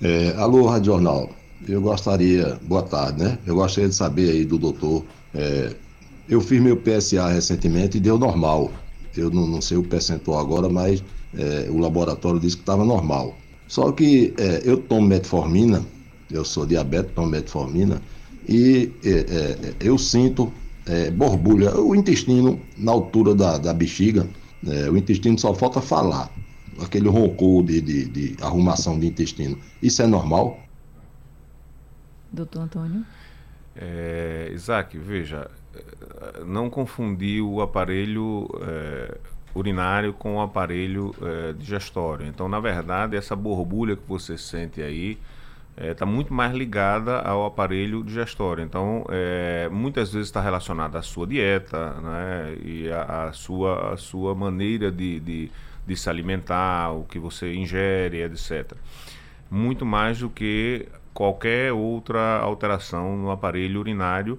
É, 0.00 0.32
alô, 0.36 0.66
Rádio 0.66 0.92
Jornal. 0.92 1.28
Eu 1.68 1.82
gostaria, 1.82 2.58
boa 2.62 2.82
tarde, 2.82 3.22
né? 3.22 3.38
Eu 3.44 3.56
gostaria 3.56 3.88
de 3.90 3.94
saber 3.94 4.30
aí 4.30 4.44
do 4.44 4.56
doutor. 4.56 5.04
É, 5.34 5.74
eu 6.28 6.40
fiz 6.40 6.62
meu 6.62 6.76
PSA 6.76 7.28
recentemente 7.28 7.98
e 7.98 8.00
deu 8.00 8.16
normal. 8.16 8.70
Eu 9.16 9.28
não, 9.28 9.46
não 9.46 9.60
sei 9.60 9.76
o 9.76 9.82
percentual 9.82 10.38
agora, 10.38 10.68
mas 10.68 11.02
é, 11.36 11.68
o 11.68 11.78
laboratório 11.78 12.38
disse 12.38 12.56
que 12.56 12.62
estava 12.62 12.84
normal. 12.84 13.36
Só 13.66 13.90
que 13.90 14.32
é, 14.38 14.62
eu 14.64 14.78
tomo 14.78 15.06
metformina, 15.06 15.84
eu 16.30 16.44
sou 16.44 16.64
diabético, 16.64 17.14
tomo 17.14 17.28
metformina, 17.28 18.00
e 18.48 18.92
é, 19.04 19.10
é, 19.10 19.74
eu 19.80 19.98
sinto 19.98 20.52
é, 20.90 21.08
borbulha, 21.08 21.72
o 21.76 21.94
intestino 21.94 22.60
na 22.76 22.90
altura 22.90 23.32
da, 23.32 23.58
da 23.58 23.72
bexiga, 23.72 24.28
é, 24.66 24.90
o 24.90 24.96
intestino 24.96 25.38
só 25.38 25.54
falta 25.54 25.80
falar, 25.80 26.28
aquele 26.82 27.08
roncou 27.08 27.62
de, 27.62 27.80
de, 27.80 28.08
de, 28.08 28.42
arrumação 28.42 28.98
de 28.98 29.06
intestino. 29.06 29.56
Isso 29.80 30.02
é 30.02 30.06
normal? 30.06 30.58
Doutor 32.32 32.62
Antônio? 32.62 33.06
É, 33.76 34.50
Isaac, 34.52 34.98
veja, 34.98 35.48
não 36.44 36.68
confundir 36.68 37.40
o 37.40 37.60
aparelho 37.60 38.48
é, 38.60 39.16
urinário 39.54 40.12
com 40.12 40.36
o 40.36 40.40
aparelho 40.40 41.14
é, 41.22 41.52
digestório. 41.52 42.26
Então, 42.26 42.48
na 42.48 42.58
verdade, 42.58 43.16
essa 43.16 43.36
borbulha 43.36 43.94
que 43.94 44.02
você 44.08 44.36
sente 44.36 44.82
aí 44.82 45.16
está 45.80 45.86
é, 45.86 45.94
tá 45.94 46.06
muito 46.06 46.32
mais 46.32 46.52
ligada 46.52 47.20
ao 47.20 47.46
aparelho 47.46 48.04
digestório. 48.04 48.62
Então, 48.62 49.04
é, 49.08 49.68
muitas 49.70 50.12
vezes 50.12 50.28
está 50.28 50.40
relacionada 50.40 50.98
à 50.98 51.02
sua 51.02 51.26
dieta 51.26 51.94
né, 52.00 52.56
e 52.62 52.90
à 52.90 53.30
sua, 53.32 53.96
sua 53.96 54.34
maneira 54.34 54.92
de, 54.92 55.18
de, 55.20 55.50
de, 55.86 55.96
se 55.96 56.10
alimentar, 56.10 56.92
o 56.92 57.04
que 57.04 57.18
você 57.18 57.54
ingere, 57.54 58.22
etc. 58.22 58.72
Muito 59.50 59.86
mais 59.86 60.18
do 60.18 60.28
que 60.28 60.86
qualquer 61.14 61.72
outra 61.72 62.38
alteração 62.40 63.16
no 63.16 63.30
aparelho 63.30 63.80
urinário 63.80 64.38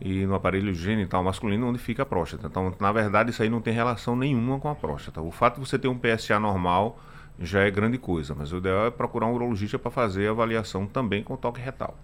e 0.00 0.24
no 0.24 0.34
aparelho 0.34 0.72
genital 0.72 1.22
masculino 1.22 1.68
onde 1.68 1.78
fica 1.78 2.04
a 2.04 2.06
próstata. 2.06 2.46
Então, 2.46 2.74
na 2.80 2.90
verdade, 2.90 3.30
isso 3.30 3.42
aí 3.42 3.50
não 3.50 3.60
tem 3.60 3.74
relação 3.74 4.16
nenhuma 4.16 4.58
com 4.58 4.68
a 4.68 4.74
próstata. 4.74 5.20
O 5.20 5.30
fato 5.30 5.60
de 5.60 5.68
você 5.68 5.78
ter 5.78 5.88
um 5.88 5.98
PSA 5.98 6.40
normal 6.40 6.98
já 7.40 7.62
é 7.62 7.70
grande 7.70 7.96
coisa, 7.96 8.34
mas 8.34 8.52
o 8.52 8.58
ideal 8.58 8.86
é 8.86 8.90
procurar 8.90 9.26
um 9.26 9.32
urologista 9.32 9.78
para 9.78 9.90
fazer 9.90 10.28
a 10.28 10.30
avaliação 10.30 10.86
também 10.86 11.24
com 11.24 11.36
toque 11.36 11.60
retal. 11.60 11.96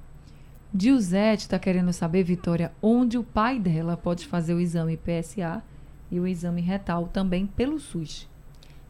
Gilzete 0.74 1.42
está 1.42 1.58
querendo 1.58 1.92
saber, 1.92 2.22
Vitória, 2.24 2.72
onde 2.80 3.18
o 3.18 3.22
pai 3.22 3.58
dela 3.58 3.96
pode 3.96 4.26
fazer 4.26 4.54
o 4.54 4.60
exame 4.60 4.96
PSA 4.96 5.62
e 6.10 6.18
o 6.18 6.26
exame 6.26 6.62
retal 6.62 7.06
também 7.06 7.46
pelo 7.46 7.78
SUS. 7.78 8.28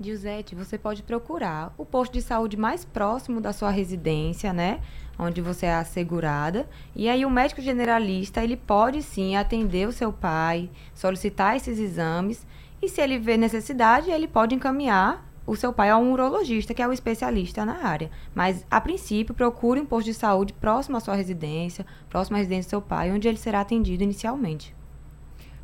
Gilzete, 0.00 0.54
você 0.54 0.78
pode 0.78 1.02
procurar 1.02 1.74
o 1.76 1.84
posto 1.84 2.12
de 2.12 2.22
saúde 2.22 2.56
mais 2.56 2.84
próximo 2.84 3.40
da 3.40 3.52
sua 3.52 3.70
residência, 3.70 4.52
né? 4.52 4.80
Onde 5.18 5.40
você 5.40 5.66
é 5.66 5.74
assegurada. 5.74 6.68
E 6.94 7.08
aí 7.08 7.24
o 7.24 7.30
médico 7.30 7.62
generalista, 7.62 8.44
ele 8.44 8.56
pode 8.56 9.02
sim 9.02 9.36
atender 9.36 9.88
o 9.88 9.92
seu 9.92 10.12
pai, 10.12 10.70
solicitar 10.94 11.56
esses 11.56 11.78
exames. 11.78 12.46
E 12.80 12.88
se 12.88 13.00
ele 13.00 13.18
vê 13.18 13.36
necessidade, 13.36 14.10
ele 14.10 14.28
pode 14.28 14.54
encaminhar 14.54 15.25
o 15.46 15.54
seu 15.54 15.72
pai 15.72 15.90
a 15.90 15.96
um 15.96 16.12
urologista, 16.12 16.74
que 16.74 16.82
é 16.82 16.88
o 16.88 16.92
especialista 16.92 17.64
na 17.64 17.86
área. 17.86 18.10
Mas, 18.34 18.66
a 18.70 18.80
princípio, 18.80 19.34
procure 19.34 19.80
um 19.80 19.86
posto 19.86 20.06
de 20.06 20.14
saúde 20.14 20.52
próximo 20.52 20.96
à 20.96 21.00
sua 21.00 21.14
residência, 21.14 21.86
próximo 22.10 22.36
à 22.36 22.38
residência 22.38 22.68
do 22.68 22.70
seu 22.70 22.82
pai, 22.82 23.12
onde 23.12 23.28
ele 23.28 23.38
será 23.38 23.60
atendido 23.60 24.02
inicialmente. 24.02 24.74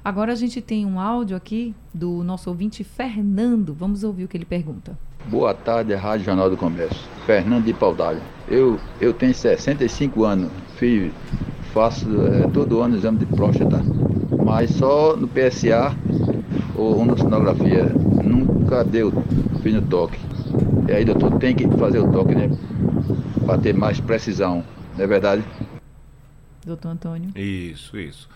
Agora 0.04 0.32
a 0.32 0.36
gente 0.36 0.60
tem 0.60 0.84
um 0.84 0.98
áudio 0.98 1.36
aqui 1.36 1.74
do 1.94 2.24
nosso 2.24 2.50
ouvinte 2.50 2.82
Fernando. 2.82 3.72
Vamos 3.72 4.02
ouvir 4.02 4.24
o 4.24 4.28
que 4.28 4.36
ele 4.36 4.44
pergunta. 4.44 4.98
Boa 5.28 5.54
tarde, 5.54 5.94
Rádio 5.94 6.26
Jornal 6.26 6.50
do 6.50 6.56
Comércio. 6.56 7.00
Fernando 7.24 7.64
de 7.64 7.72
Paudalho. 7.72 8.20
Eu, 8.48 8.80
eu 9.00 9.12
tenho 9.14 9.32
65 9.32 10.24
anos, 10.24 10.50
fiz, 10.76 11.12
faço 11.72 12.06
é, 12.26 12.48
todo 12.48 12.80
ano 12.80 12.96
exame 12.96 13.18
de 13.18 13.26
próstata, 13.26 13.80
mas 14.44 14.70
só 14.70 15.16
no 15.16 15.28
PSA 15.28 15.94
ou 16.76 17.04
na 17.04 17.16
sonografia. 17.16 17.86
Nunca 18.32 18.82
deu, 18.82 19.12
fiz 19.62 19.74
no 19.74 19.82
toque. 19.82 20.18
E 20.88 20.92
aí, 20.92 21.04
doutor, 21.04 21.38
tem 21.38 21.54
que 21.54 21.68
fazer 21.76 21.98
o 21.98 22.10
toque, 22.10 22.34
né? 22.34 22.48
Para 23.44 23.58
ter 23.60 23.74
mais 23.74 24.00
precisão, 24.00 24.64
não 24.96 25.04
é 25.04 25.06
verdade? 25.06 25.44
Doutor 26.64 26.88
Antônio. 26.88 27.30
Isso, 27.36 27.98
isso. 27.98 28.30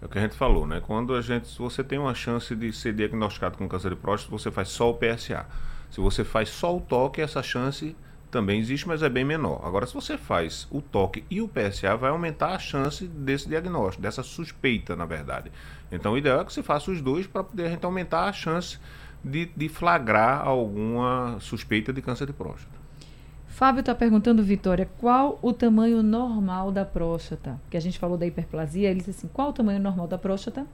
É 0.00 0.06
o 0.06 0.08
que 0.08 0.18
a 0.18 0.22
gente 0.22 0.34
falou, 0.34 0.66
né? 0.66 0.80
Quando 0.80 1.14
a 1.14 1.20
gente, 1.20 1.48
se 1.48 1.58
você 1.58 1.84
tem 1.84 1.98
uma 1.98 2.14
chance 2.14 2.56
de 2.56 2.72
ser 2.72 2.94
diagnosticado 2.94 3.58
com 3.58 3.68
câncer 3.68 3.90
de 3.90 3.96
próstata, 3.96 4.30
você 4.30 4.50
faz 4.50 4.68
só 4.68 4.90
o 4.90 4.94
PSA. 4.94 5.44
Se 5.90 6.00
você 6.00 6.24
faz 6.24 6.48
só 6.48 6.74
o 6.74 6.80
toque, 6.80 7.20
essa 7.20 7.42
chance 7.42 7.94
também 8.30 8.58
existe, 8.58 8.88
mas 8.88 9.02
é 9.02 9.10
bem 9.10 9.24
menor. 9.24 9.60
Agora, 9.62 9.86
se 9.86 9.92
você 9.92 10.16
faz 10.16 10.66
o 10.70 10.80
toque 10.80 11.22
e 11.30 11.42
o 11.42 11.48
PSA, 11.48 11.94
vai 11.96 12.10
aumentar 12.10 12.54
a 12.54 12.58
chance 12.58 13.06
desse 13.06 13.46
diagnóstico, 13.46 14.02
dessa 14.02 14.22
suspeita, 14.22 14.96
na 14.96 15.04
verdade. 15.04 15.52
Então, 15.92 16.14
o 16.14 16.18
ideal 16.18 16.40
é 16.40 16.44
que 16.44 16.52
você 16.52 16.62
faça 16.62 16.90
os 16.90 17.02
dois 17.02 17.26
para 17.26 17.44
poder 17.44 17.66
a 17.66 17.68
gente 17.68 17.84
aumentar 17.84 18.24
a 18.24 18.32
chance 18.32 18.78
de, 19.24 19.46
de 19.56 19.68
flagrar 19.68 20.46
alguma 20.46 21.38
suspeita 21.40 21.92
de 21.92 22.02
câncer 22.02 22.26
de 22.26 22.32
próstata. 22.32 22.82
Fábio 23.46 23.80
está 23.80 23.94
perguntando, 23.94 24.42
Vitória, 24.42 24.88
qual 24.98 25.38
o 25.42 25.52
tamanho 25.52 26.02
normal 26.02 26.72
da 26.72 26.84
próstata? 26.84 27.60
Que 27.70 27.76
a 27.76 27.80
gente 27.80 27.98
falou 27.98 28.16
da 28.16 28.26
hiperplasia, 28.26 28.90
ele 28.90 29.00
disse 29.00 29.10
assim, 29.10 29.28
qual 29.32 29.50
o 29.50 29.52
tamanho 29.52 29.78
normal 29.78 30.08
da 30.08 30.16
próstata 30.16 30.66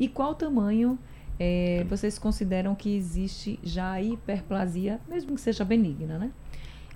e 0.00 0.08
qual 0.08 0.32
o 0.32 0.34
tamanho 0.34 0.98
é, 1.38 1.86
vocês 1.88 2.18
consideram 2.18 2.74
que 2.74 2.94
existe 2.94 3.58
já 3.62 3.92
a 3.92 4.02
hiperplasia, 4.02 5.00
mesmo 5.08 5.34
que 5.36 5.40
seja 5.40 5.64
benigna, 5.64 6.18
né? 6.18 6.30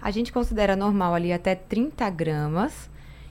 A 0.01 0.11
gente 0.11 0.33
considera 0.33 0.75
normal 0.75 1.15
ali 1.15 1.33
até 1.33 1.55
30 1.55 2.11
gramas. 2.11 2.91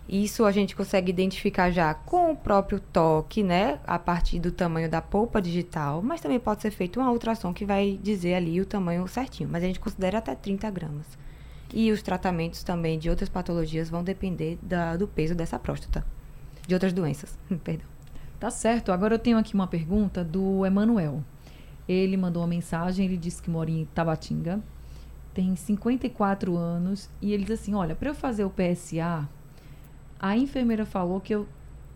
Isso 0.09 0.43
a 0.43 0.51
gente 0.51 0.75
consegue 0.75 1.09
identificar 1.09 1.71
já 1.71 1.93
com 1.93 2.31
o 2.31 2.35
próprio 2.35 2.79
toque, 2.79 3.43
né? 3.43 3.79
A 3.85 3.97
partir 3.97 4.39
do 4.39 4.51
tamanho 4.51 4.89
da 4.89 5.01
polpa 5.01 5.41
digital, 5.41 6.01
mas 6.01 6.19
também 6.19 6.39
pode 6.39 6.61
ser 6.61 6.71
feito 6.71 6.99
uma 6.99 7.11
ultrassom 7.11 7.53
que 7.53 7.65
vai 7.65 7.97
dizer 8.01 8.33
ali 8.33 8.59
o 8.59 8.65
tamanho 8.65 9.07
certinho. 9.07 9.49
Mas 9.49 9.63
a 9.63 9.67
gente 9.67 9.79
considera 9.79 10.17
até 10.17 10.35
30 10.35 10.69
gramas. 10.69 11.05
E 11.73 11.91
os 11.91 12.01
tratamentos 12.01 12.63
também 12.63 12.99
de 12.99 13.09
outras 13.09 13.29
patologias 13.29 13.89
vão 13.89 14.03
depender 14.03 14.59
da, 14.61 14.97
do 14.97 15.07
peso 15.07 15.33
dessa 15.33 15.57
próstata. 15.57 16.05
De 16.67 16.73
outras 16.73 16.91
doenças, 16.91 17.37
perdão. 17.63 17.87
Tá 18.39 18.49
certo. 18.49 18.91
Agora 18.91 19.15
eu 19.15 19.19
tenho 19.19 19.37
aqui 19.37 19.53
uma 19.53 19.67
pergunta 19.67 20.23
do 20.23 20.65
Emanuel. 20.65 21.23
Ele 21.87 22.17
mandou 22.17 22.41
uma 22.41 22.47
mensagem, 22.47 23.05
ele 23.05 23.17
disse 23.17 23.41
que 23.41 23.49
mora 23.49 23.69
em 23.69 23.85
Tabatinga, 23.85 24.61
tem 25.33 25.55
54 25.55 26.57
anos, 26.57 27.09
e 27.21 27.33
ele 27.33 27.43
diz 27.43 27.59
assim: 27.61 27.73
Olha, 27.73 27.95
para 27.95 28.09
eu 28.09 28.15
fazer 28.15 28.43
o 28.43 28.49
PSA, 28.49 29.27
a 30.21 30.37
enfermeira 30.37 30.85
falou 30.85 31.19
que 31.19 31.33
eu 31.33 31.47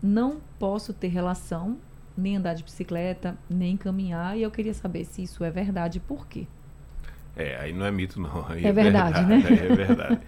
não 0.02 0.40
posso 0.58 0.92
ter 0.92 1.06
relação, 1.06 1.78
nem 2.18 2.36
andar 2.36 2.54
de 2.54 2.64
bicicleta, 2.64 3.38
nem 3.48 3.76
caminhar, 3.76 4.36
e 4.36 4.42
eu 4.42 4.50
queria 4.50 4.74
saber 4.74 5.04
se 5.04 5.22
isso 5.22 5.44
é 5.44 5.50
verdade 5.50 5.98
e 5.98 6.00
por 6.00 6.26
quê. 6.26 6.48
É, 7.36 7.56
aí 7.60 7.72
não 7.72 7.86
é 7.86 7.90
mito, 7.92 8.20
não. 8.20 8.50
É, 8.50 8.64
é 8.64 8.72
verdade, 8.72 9.24
verdade, 9.24 9.26
né? 9.26 9.36
é 9.70 9.74
verdade. 9.74 10.20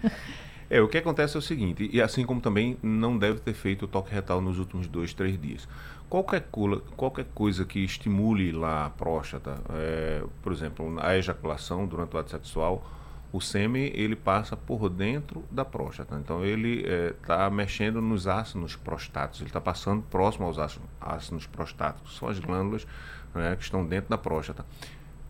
É, 0.69 0.79
o 0.79 0.87
que 0.87 0.97
acontece 0.97 1.35
é 1.35 1.39
o 1.39 1.41
seguinte, 1.41 1.89
e 1.91 2.01
assim 2.01 2.25
como 2.25 2.39
também 2.39 2.77
não 2.81 3.17
deve 3.17 3.39
ter 3.39 3.53
feito 3.53 3.83
o 3.83 3.87
toque 3.87 4.13
retal 4.13 4.39
nos 4.39 4.59
últimos 4.59 4.87
dois, 4.87 5.13
três 5.13 5.39
dias. 5.39 5.67
Qualquer, 6.07 6.47
qualquer 6.95 7.25
coisa 7.33 7.65
que 7.65 7.83
estimule 7.83 8.51
lá 8.51 8.85
a 8.85 8.89
próstata, 8.89 9.57
é, 9.71 10.23
por 10.41 10.53
exemplo, 10.53 10.95
a 11.01 11.17
ejaculação 11.17 11.85
durante 11.85 12.15
o 12.15 12.19
ato 12.19 12.29
sexual, 12.31 12.87
o 13.31 13.39
sêmen 13.39 13.91
ele 13.93 14.15
passa 14.15 14.57
por 14.57 14.89
dentro 14.89 15.43
da 15.51 15.63
próstata. 15.63 16.15
Então 16.15 16.43
ele 16.43 16.85
está 17.21 17.45
é, 17.45 17.49
mexendo 17.49 18.01
nos 18.01 18.27
ácidos 18.27 18.75
prostáticos, 18.75 19.41
ele 19.41 19.49
está 19.49 19.61
passando 19.61 20.01
próximo 20.03 20.45
aos 20.45 20.57
ácidos, 20.57 20.87
ácidos 20.99 21.45
prostáticos, 21.45 22.17
são 22.17 22.27
as 22.27 22.39
glândulas 22.39 22.87
né, 23.33 23.55
que 23.55 23.63
estão 23.63 23.85
dentro 23.85 24.09
da 24.09 24.17
próstata 24.17 24.65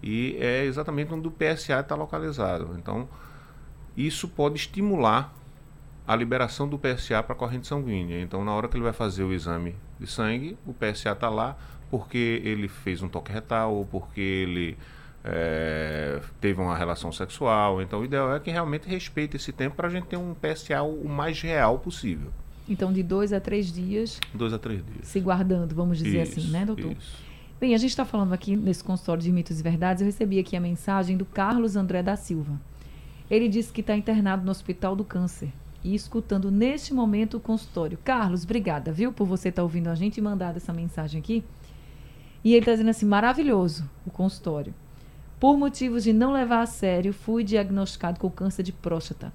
e 0.02 0.38
é 0.40 0.64
exatamente 0.64 1.14
onde 1.14 1.28
o 1.28 1.32
PSA 1.32 1.80
está 1.80 1.96
localizado. 1.96 2.76
Então, 2.78 3.08
isso 3.96 4.28
pode 4.28 4.56
estimular 4.56 5.34
a 6.08 6.16
liberação 6.16 6.68
do 6.68 6.80
PSA 6.80 7.22
para 7.22 7.34
a 7.34 7.36
corrente 7.36 7.68
sanguínea. 7.68 8.22
Então, 8.22 8.44
na 8.44 8.52
hora 8.52 8.68
que 8.68 8.76
ele 8.76 8.84
vai 8.84 8.94
fazer 8.94 9.24
o 9.24 9.34
exame 9.34 9.76
de 10.00 10.08
sangue, 10.08 10.58
o 10.66 10.74
PSA 10.74 11.12
está 11.12 11.30
lá 11.30 11.58
porque 11.92 12.42
ele 12.44 12.68
fez 12.68 13.02
um 13.02 13.10
toque 13.10 13.32
retal 13.32 13.76
ou 13.76 13.86
porque 13.86 14.22
ele 14.22 14.78
é, 15.24 16.22
teve 16.40 16.62
uma 16.62 16.78
relação 16.78 17.12
sexual. 17.12 17.82
Então, 17.82 18.02
o 18.02 18.06
ideal 18.06 18.34
é 18.36 18.40
que 18.40 18.52
realmente 18.52 18.88
respeite 18.88 19.36
esse 19.36 19.52
tempo 19.52 19.76
para 19.76 19.88
a 19.88 19.92
gente 19.92 20.08
ter 20.08 20.18
um 20.18 20.34
PSA 20.34 20.82
o 20.82 21.08
mais 21.08 21.42
real 21.42 21.80
possível. 21.80 22.32
Então, 22.68 22.94
de 22.94 23.02
dois 23.02 23.34
a 23.34 23.40
três 23.40 23.72
dias. 23.72 24.20
Dois 24.34 24.54
a 24.54 24.60
três 24.60 24.86
dias. 24.86 25.08
Se 25.08 25.20
guardando, 25.20 25.74
vamos 25.74 25.98
dizer 25.98 26.24
isso, 26.24 26.40
assim, 26.40 26.52
né, 26.52 26.66
doutor? 26.66 26.92
Isso. 26.92 27.30
Bem, 27.60 27.76
a 27.76 27.78
gente 27.78 27.90
está 27.90 28.06
falando 28.06 28.32
aqui 28.32 28.56
nesse 28.56 28.84
consultório 28.84 29.22
de 29.22 29.32
mitos 29.32 29.60
e 29.60 29.64
verdades. 29.64 30.02
Eu 30.02 30.06
recebi 30.06 30.40
aqui 30.40 30.56
a 30.56 30.62
mensagem 30.62 31.18
do 31.18 31.26
Carlos 31.26 31.76
André 31.76 32.02
da 32.02 32.16
Silva. 32.16 32.60
Ele 33.30 33.50
disse 33.50 33.74
que 33.74 33.82
está 33.82 33.96
internado 33.96 34.46
no 34.46 34.52
Hospital 34.52 34.96
do 34.96 35.04
Câncer 35.04 35.52
e 35.84 35.94
escutando 35.94 36.50
neste 36.50 36.94
momento 36.94 37.38
o 37.38 37.40
consultório. 37.40 37.98
Carlos, 38.04 38.44
obrigada, 38.44 38.92
viu, 38.92 39.12
por 39.12 39.26
você 39.26 39.50
estar 39.50 39.62
tá 39.62 39.64
ouvindo 39.64 39.88
a 39.88 39.96
gente 39.96 40.18
e 40.18 40.22
mandado 40.22 40.58
essa 40.58 40.72
mensagem 40.72 41.20
aqui. 41.20 41.44
E 42.44 42.52
ele 42.52 42.60
está 42.60 42.72
dizendo 42.72 42.90
assim: 42.92 43.06
maravilhoso 43.06 43.90
o 44.06 44.10
consultório. 44.10 44.74
Por 45.40 45.58
motivos 45.58 46.04
de 46.04 46.12
não 46.12 46.34
levar 46.34 46.62
a 46.62 46.66
sério, 46.66 47.14
fui 47.14 47.44
diagnosticado 47.44 48.20
com 48.20 48.30
câncer 48.30 48.64
de 48.64 48.74
próstata, 48.74 49.32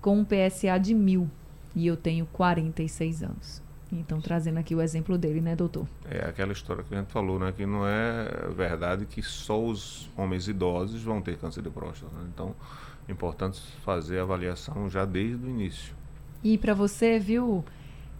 com 0.00 0.18
um 0.18 0.24
PSA 0.24 0.76
de 0.78 0.92
mil, 0.92 1.30
e 1.74 1.86
eu 1.86 1.96
tenho 1.96 2.26
46 2.26 3.22
anos. 3.22 3.62
Então, 3.92 4.20
trazendo 4.20 4.58
aqui 4.58 4.74
o 4.74 4.80
exemplo 4.80 5.18
dele, 5.18 5.40
né, 5.40 5.56
doutor? 5.56 5.86
É 6.08 6.28
aquela 6.28 6.52
história 6.52 6.82
que 6.82 6.94
a 6.94 6.98
gente 6.98 7.12
falou, 7.12 7.38
né? 7.38 7.52
Que 7.52 7.66
não 7.66 7.86
é 7.86 8.28
verdade 8.54 9.04
que 9.04 9.20
só 9.20 9.60
os 9.60 10.08
homens 10.16 10.46
idosos 10.46 11.02
vão 11.02 11.20
ter 11.20 11.36
câncer 11.36 11.62
de 11.62 11.70
próstata. 11.70 12.12
Né? 12.14 12.28
Então, 12.32 12.54
é 13.08 13.12
importante 13.12 13.60
fazer 13.84 14.20
a 14.20 14.22
avaliação 14.22 14.88
já 14.88 15.04
desde 15.04 15.44
o 15.44 15.48
início. 15.48 15.94
E 16.42 16.56
para 16.56 16.72
você, 16.72 17.18
viu, 17.18 17.64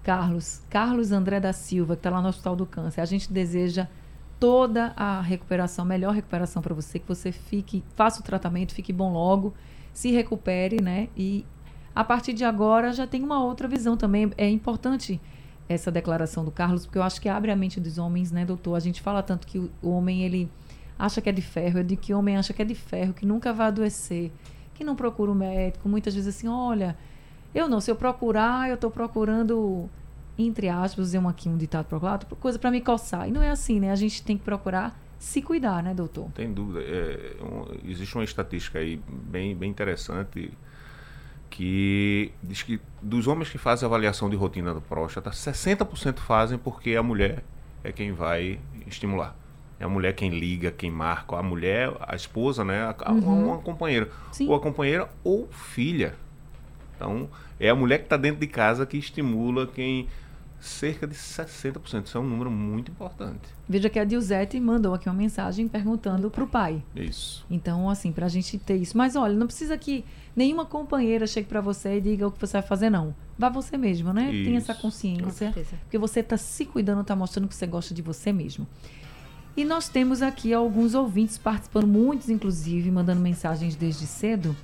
Carlos? 0.02 0.60
Carlos 0.68 1.12
André 1.12 1.38
da 1.38 1.52
Silva, 1.52 1.94
que 1.94 2.00
está 2.00 2.10
lá 2.10 2.20
no 2.20 2.28
Hospital 2.28 2.56
do 2.56 2.66
Câncer, 2.66 3.00
a 3.00 3.04
gente 3.04 3.32
deseja 3.32 3.88
toda 4.40 4.94
a 4.96 5.20
recuperação, 5.20 5.84
melhor 5.84 6.14
recuperação 6.14 6.62
para 6.62 6.74
você, 6.74 6.98
que 6.98 7.06
você 7.06 7.30
fique, 7.30 7.84
faça 7.94 8.20
o 8.20 8.24
tratamento, 8.24 8.74
fique 8.74 8.92
bom 8.92 9.12
logo, 9.12 9.52
se 9.92 10.10
recupere, 10.10 10.82
né? 10.82 11.08
E 11.14 11.44
a 11.94 12.02
partir 12.02 12.32
de 12.32 12.42
agora 12.42 12.92
já 12.92 13.06
tem 13.06 13.22
uma 13.22 13.44
outra 13.44 13.68
visão 13.68 13.98
também. 13.98 14.32
É 14.38 14.48
importante 14.48 15.20
essa 15.68 15.90
declaração 15.90 16.44
do 16.44 16.50
Carlos, 16.50 16.86
porque 16.86 16.98
eu 16.98 17.02
acho 17.02 17.20
que 17.20 17.28
abre 17.28 17.50
a 17.50 17.56
mente 17.56 17.78
dos 17.78 17.98
homens, 17.98 18.32
né, 18.32 18.44
doutor? 18.46 18.74
A 18.74 18.80
gente 18.80 19.02
fala 19.02 19.22
tanto 19.22 19.46
que 19.46 19.58
o, 19.58 19.90
homem, 19.90 20.22
ele 20.22 20.50
acha 20.98 21.20
que 21.20 21.28
é 21.28 21.32
de 21.32 21.42
ferro, 21.42 21.78
é 21.78 21.82
de 21.82 21.94
que 21.94 22.14
o 22.14 22.18
homem 22.18 22.36
acha 22.36 22.52
que 22.52 22.62
é 22.62 22.64
de 22.64 22.74
ferro, 22.74 23.12
que 23.12 23.26
nunca 23.26 23.52
vai 23.52 23.66
adoecer, 23.68 24.32
que 24.74 24.82
não 24.82 24.96
procura 24.96 25.30
o 25.30 25.34
um 25.34 25.36
médico, 25.36 25.88
muitas 25.88 26.14
vezes 26.14 26.34
assim, 26.34 26.48
olha, 26.48 26.96
eu 27.54 27.68
não, 27.68 27.80
se 27.80 27.90
eu 27.90 27.94
procurar, 27.94 28.68
eu 28.68 28.74
estou 28.74 28.90
procurando, 28.90 29.88
entre 30.46 30.68
aspas, 30.68 31.14
um 31.14 31.28
aqui 31.28 31.48
um 31.48 31.56
ditado 31.56 31.86
procurado, 31.86 32.26
coisa 32.36 32.58
para 32.58 32.70
me 32.70 32.80
coçar. 32.80 33.28
E 33.28 33.30
não 33.30 33.42
é 33.42 33.50
assim, 33.50 33.80
né? 33.80 33.90
A 33.90 33.96
gente 33.96 34.22
tem 34.22 34.36
que 34.36 34.44
procurar 34.44 34.98
se 35.18 35.42
cuidar, 35.42 35.82
né, 35.82 35.92
doutor? 35.92 36.30
Tem 36.32 36.52
dúvida. 36.52 36.80
É, 36.80 37.36
um, 37.42 37.88
existe 37.88 38.14
uma 38.14 38.24
estatística 38.24 38.78
aí 38.78 39.00
bem, 39.08 39.54
bem 39.54 39.70
interessante 39.70 40.50
que 41.50 42.32
diz 42.42 42.62
que 42.62 42.80
dos 43.02 43.26
homens 43.26 43.50
que 43.50 43.58
fazem 43.58 43.84
avaliação 43.84 44.30
de 44.30 44.36
rotina 44.36 44.72
do 44.72 44.80
próstata, 44.80 45.30
60% 45.30 46.18
fazem 46.20 46.56
porque 46.56 46.94
a 46.94 47.02
mulher 47.02 47.42
é 47.82 47.90
quem 47.90 48.12
vai 48.12 48.58
estimular. 48.86 49.36
É 49.78 49.84
a 49.84 49.88
mulher 49.88 50.14
quem 50.14 50.30
liga, 50.30 50.70
quem 50.70 50.90
marca. 50.90 51.36
A 51.36 51.42
mulher, 51.42 51.92
a 52.00 52.14
esposa, 52.14 52.64
né? 52.64 52.94
A, 52.98 53.12
uhum. 53.12 53.48
Uma 53.48 53.58
companheira. 53.58 54.10
Sim. 54.30 54.46
Ou 54.48 54.54
a 54.54 54.60
companheira 54.60 55.08
ou 55.24 55.48
filha. 55.50 56.14
Então, 56.96 57.28
é 57.58 57.70
a 57.70 57.74
mulher 57.74 57.98
que 57.98 58.04
está 58.04 58.16
dentro 58.18 58.40
de 58.40 58.46
casa 58.46 58.84
que 58.84 58.98
estimula 58.98 59.66
quem 59.66 60.06
cerca 60.60 61.06
de 61.06 61.14
60%. 61.14 62.06
Isso 62.06 62.18
é 62.18 62.20
um 62.20 62.28
número 62.28 62.50
muito 62.50 62.90
importante. 62.90 63.48
Veja 63.68 63.88
que 63.88 63.98
a 63.98 64.04
Dilzete 64.04 64.60
mandou 64.60 64.92
aqui 64.94 65.08
uma 65.08 65.14
mensagem 65.14 65.66
perguntando 65.66 66.30
para 66.30 66.44
o 66.44 66.46
pai. 66.46 66.82
Isso. 66.94 67.44
Então, 67.50 67.88
assim, 67.88 68.12
para 68.12 68.26
a 68.26 68.28
gente 68.28 68.58
ter 68.58 68.76
isso. 68.76 68.96
Mas 68.96 69.16
olha, 69.16 69.34
não 69.34 69.46
precisa 69.46 69.76
que 69.78 70.04
nenhuma 70.36 70.66
companheira 70.66 71.26
chegue 71.26 71.48
para 71.48 71.60
você 71.60 71.96
e 71.96 72.00
diga 72.00 72.26
o 72.26 72.30
que 72.30 72.38
você 72.38 72.58
vai 72.58 72.62
fazer, 72.62 72.90
não. 72.90 73.14
Vá 73.38 73.48
você 73.48 73.78
mesmo, 73.78 74.12
né? 74.12 74.30
Tenha 74.30 74.58
essa 74.58 74.74
consciência. 74.74 75.54
Porque 75.82 75.96
você 75.96 76.20
está 76.20 76.36
se 76.36 76.66
cuidando, 76.66 77.00
está 77.00 77.16
mostrando 77.16 77.48
que 77.48 77.54
você 77.54 77.66
gosta 77.66 77.94
de 77.94 78.02
você 78.02 78.32
mesmo. 78.32 78.66
E 79.56 79.64
nós 79.64 79.88
temos 79.88 80.22
aqui 80.22 80.52
alguns 80.52 80.94
ouvintes 80.94 81.38
participando, 81.38 81.86
muitos 81.86 82.28
inclusive, 82.28 82.90
mandando 82.90 83.20
mensagens 83.20 83.74
desde 83.74 84.06
cedo. 84.06 84.54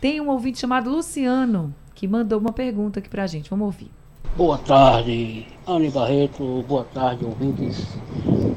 Tem 0.00 0.20
um 0.20 0.28
ouvinte 0.28 0.58
chamado 0.58 0.90
Luciano 0.90 1.74
que 1.94 2.06
mandou 2.06 2.38
uma 2.38 2.52
pergunta 2.52 2.98
aqui 2.98 3.08
para 3.08 3.24
a 3.24 3.26
gente. 3.26 3.48
Vamos 3.48 3.66
ouvir. 3.66 3.90
Boa 4.34 4.56
tarde, 4.56 5.46
Anne 5.66 5.90
Barreto. 5.90 6.64
Boa 6.66 6.84
tarde, 6.84 7.22
ouvintes. 7.22 7.86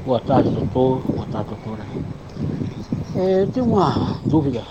Boa 0.06 0.18
tarde, 0.18 0.48
doutor. 0.48 1.02
Boa 1.02 1.26
tarde, 1.26 1.50
doutora. 1.50 1.84
É, 3.14 3.42
eu 3.42 3.52
tenho 3.52 3.66
uma 3.66 4.18
dúvida, 4.24 4.64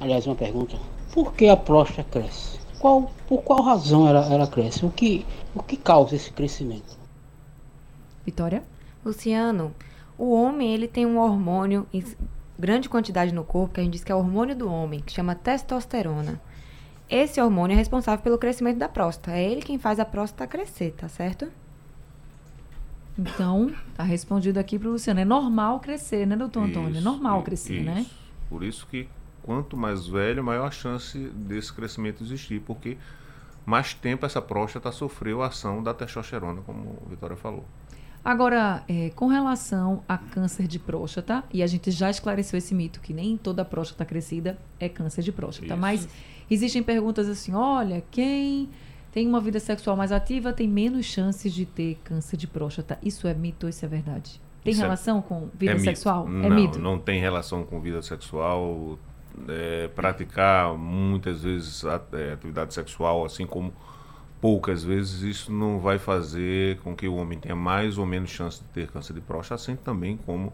aliás, 0.00 0.26
uma 0.26 0.34
pergunta. 0.34 0.78
Por 1.12 1.34
que 1.34 1.46
a 1.46 1.58
próstata 1.58 2.04
cresce? 2.04 2.58
Qual, 2.78 3.10
por 3.28 3.42
qual 3.42 3.60
razão 3.60 4.08
ela, 4.08 4.32
ela 4.32 4.46
cresce? 4.46 4.86
O 4.86 4.90
que, 4.90 5.26
o 5.54 5.62
que 5.62 5.76
causa 5.76 6.16
esse 6.16 6.32
crescimento? 6.32 6.96
Vitória? 8.24 8.62
Luciano, 9.04 9.74
o 10.16 10.32
homem 10.32 10.72
ele 10.72 10.88
tem 10.88 11.04
um 11.04 11.18
hormônio 11.18 11.86
em 11.92 12.02
grande 12.58 12.88
quantidade 12.88 13.30
no 13.30 13.44
corpo, 13.44 13.74
que 13.74 13.80
a 13.80 13.84
gente 13.84 13.92
diz 13.92 14.04
que 14.04 14.10
é 14.10 14.14
o 14.14 14.18
hormônio 14.18 14.56
do 14.56 14.70
homem, 14.72 15.00
que 15.00 15.12
chama 15.12 15.34
testosterona. 15.34 16.40
Esse 17.08 17.40
hormônio 17.40 17.74
é 17.74 17.76
responsável 17.76 18.22
pelo 18.22 18.38
crescimento 18.38 18.78
da 18.78 18.88
próstata. 18.88 19.36
É 19.36 19.50
ele 19.50 19.62
quem 19.62 19.78
faz 19.78 20.00
a 20.00 20.04
próstata 20.04 20.46
crescer, 20.46 20.92
tá 20.92 21.08
certo? 21.08 21.48
Então, 23.18 23.72
tá 23.94 24.02
respondido 24.02 24.58
aqui 24.58 24.78
para 24.78 24.88
o 24.88 24.92
Luciano. 24.92 25.20
É 25.20 25.24
normal 25.24 25.80
crescer, 25.80 26.26
né, 26.26 26.36
doutor 26.36 26.64
Antônio? 26.64 26.98
É 26.98 27.00
normal 27.00 27.42
crescer, 27.42 27.76
isso. 27.76 27.84
né? 27.84 28.06
Por 28.48 28.62
isso 28.62 28.86
que 28.86 29.08
quanto 29.42 29.76
mais 29.76 30.06
velho, 30.06 30.42
maior 30.42 30.66
a 30.66 30.70
chance 30.70 31.16
desse 31.16 31.72
crescimento 31.72 32.22
existir, 32.22 32.60
porque 32.60 32.98
mais 33.64 33.94
tempo 33.94 34.26
essa 34.26 34.42
próstata 34.42 34.90
sofreu 34.90 35.40
a 35.40 35.46
ação 35.46 35.82
da 35.82 35.94
testosterona, 35.94 36.60
como 36.62 36.98
a 37.06 37.08
Vitória 37.08 37.36
falou. 37.36 37.64
Agora, 38.24 38.82
é, 38.88 39.10
com 39.10 39.28
relação 39.28 40.02
a 40.08 40.18
câncer 40.18 40.66
de 40.66 40.80
próstata, 40.80 41.44
e 41.52 41.62
a 41.62 41.66
gente 41.68 41.92
já 41.92 42.10
esclareceu 42.10 42.58
esse 42.58 42.74
mito 42.74 43.00
que 43.00 43.14
nem 43.14 43.36
toda 43.36 43.64
próstata 43.64 44.04
crescida 44.04 44.58
é 44.80 44.88
câncer 44.88 45.22
de 45.22 45.30
próstata, 45.30 45.74
Isso. 45.74 45.80
mas 45.80 46.08
existem 46.50 46.82
perguntas 46.82 47.28
assim: 47.28 47.54
olha, 47.54 48.02
quem 48.10 48.68
tem 49.12 49.26
uma 49.26 49.40
vida 49.40 49.58
sexual 49.58 49.96
mais 49.96 50.12
ativa 50.12 50.52
tem 50.52 50.68
menos 50.68 51.06
chances 51.06 51.52
de 51.52 51.64
ter 51.64 51.98
câncer 52.04 52.36
de 52.36 52.46
próstata. 52.46 52.98
Isso 53.02 53.26
é 53.26 53.34
mito 53.34 53.66
ou 53.66 53.70
isso 53.70 53.84
é 53.84 53.88
verdade? 53.88 54.40
Tem 54.62 54.72
isso 54.72 54.82
é 54.82 54.84
relação 54.84 55.18
é, 55.18 55.22
com 55.22 55.48
vida 55.54 55.72
é 55.72 55.78
sexual? 55.78 56.26
Mito. 56.26 56.46
É 56.46 56.48
não, 56.48 56.56
mito? 56.56 56.78
Não 56.78 56.98
tem 56.98 57.20
relação 57.20 57.64
com 57.64 57.80
vida 57.80 58.02
sexual. 58.02 58.98
É, 59.48 59.88
praticar 59.88 60.76
muitas 60.76 61.42
vezes 61.42 61.82
é, 62.12 62.32
atividade 62.32 62.72
sexual, 62.72 63.24
assim 63.24 63.46
como 63.46 63.72
poucas 64.40 64.82
vezes 64.82 65.22
isso 65.22 65.52
não 65.52 65.78
vai 65.78 65.98
fazer 65.98 66.78
com 66.80 66.94
que 66.94 67.06
o 67.06 67.16
homem 67.16 67.38
tenha 67.38 67.56
mais 67.56 67.98
ou 67.98 68.06
menos 68.06 68.30
chance 68.30 68.62
de 68.62 68.68
ter 68.68 68.88
câncer 68.88 69.12
de 69.12 69.20
próstata, 69.20 69.60
assim 69.60 69.76
também 69.76 70.16
como 70.16 70.52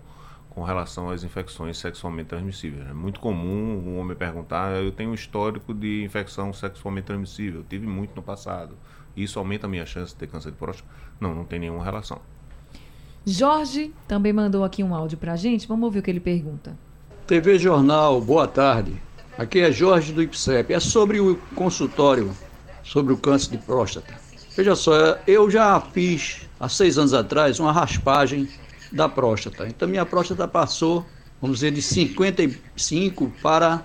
com 0.54 0.62
relação 0.62 1.08
às 1.08 1.24
infecções 1.24 1.78
sexualmente 1.78 2.28
transmissíveis. 2.28 2.86
É 2.88 2.92
muito 2.92 3.20
comum 3.20 3.82
um 3.86 3.98
homem 3.98 4.16
perguntar: 4.16 4.82
eu 4.82 4.92
tenho 4.92 5.10
um 5.10 5.14
histórico 5.14 5.72
de 5.72 6.04
infecção 6.04 6.52
sexualmente 6.52 7.06
transmissível, 7.06 7.60
eu 7.60 7.66
tive 7.68 7.86
muito 7.86 8.14
no 8.14 8.22
passado. 8.22 8.76
Isso 9.16 9.38
aumenta 9.38 9.66
a 9.66 9.70
minha 9.70 9.84
chance 9.84 10.12
de 10.12 10.18
ter 10.18 10.26
câncer 10.26 10.50
de 10.50 10.56
próstata? 10.56 10.88
Não, 11.20 11.34
não 11.34 11.44
tem 11.44 11.58
nenhuma 11.58 11.84
relação. 11.84 12.20
Jorge 13.26 13.92
também 14.08 14.32
mandou 14.32 14.64
aqui 14.64 14.82
um 14.82 14.94
áudio 14.94 15.18
para 15.18 15.32
a 15.32 15.36
gente. 15.36 15.68
Vamos 15.68 15.84
ouvir 15.84 15.98
o 16.00 16.02
que 16.02 16.10
ele 16.10 16.20
pergunta. 16.20 16.76
TV 17.26 17.58
Jornal, 17.58 18.20
boa 18.20 18.48
tarde. 18.48 18.94
Aqui 19.38 19.60
é 19.60 19.70
Jorge 19.70 20.12
do 20.12 20.22
IPSEP. 20.22 20.72
É 20.72 20.80
sobre 20.80 21.20
o 21.20 21.36
consultório 21.54 22.34
sobre 22.82 23.12
o 23.12 23.16
câncer 23.16 23.52
de 23.52 23.58
próstata. 23.58 24.14
Veja 24.56 24.74
só, 24.74 25.18
eu 25.26 25.50
já 25.50 25.80
fiz 25.80 26.48
há 26.58 26.68
seis 26.68 26.98
anos 26.98 27.14
atrás 27.14 27.60
uma 27.60 27.72
raspagem 27.72 28.48
da 28.92 29.08
próstata. 29.08 29.66
Então 29.66 29.88
minha 29.88 30.04
próstata 30.04 30.46
passou, 30.46 31.04
vamos 31.40 31.58
dizer, 31.58 31.72
de 31.72 31.82
55 31.82 33.32
para 33.42 33.84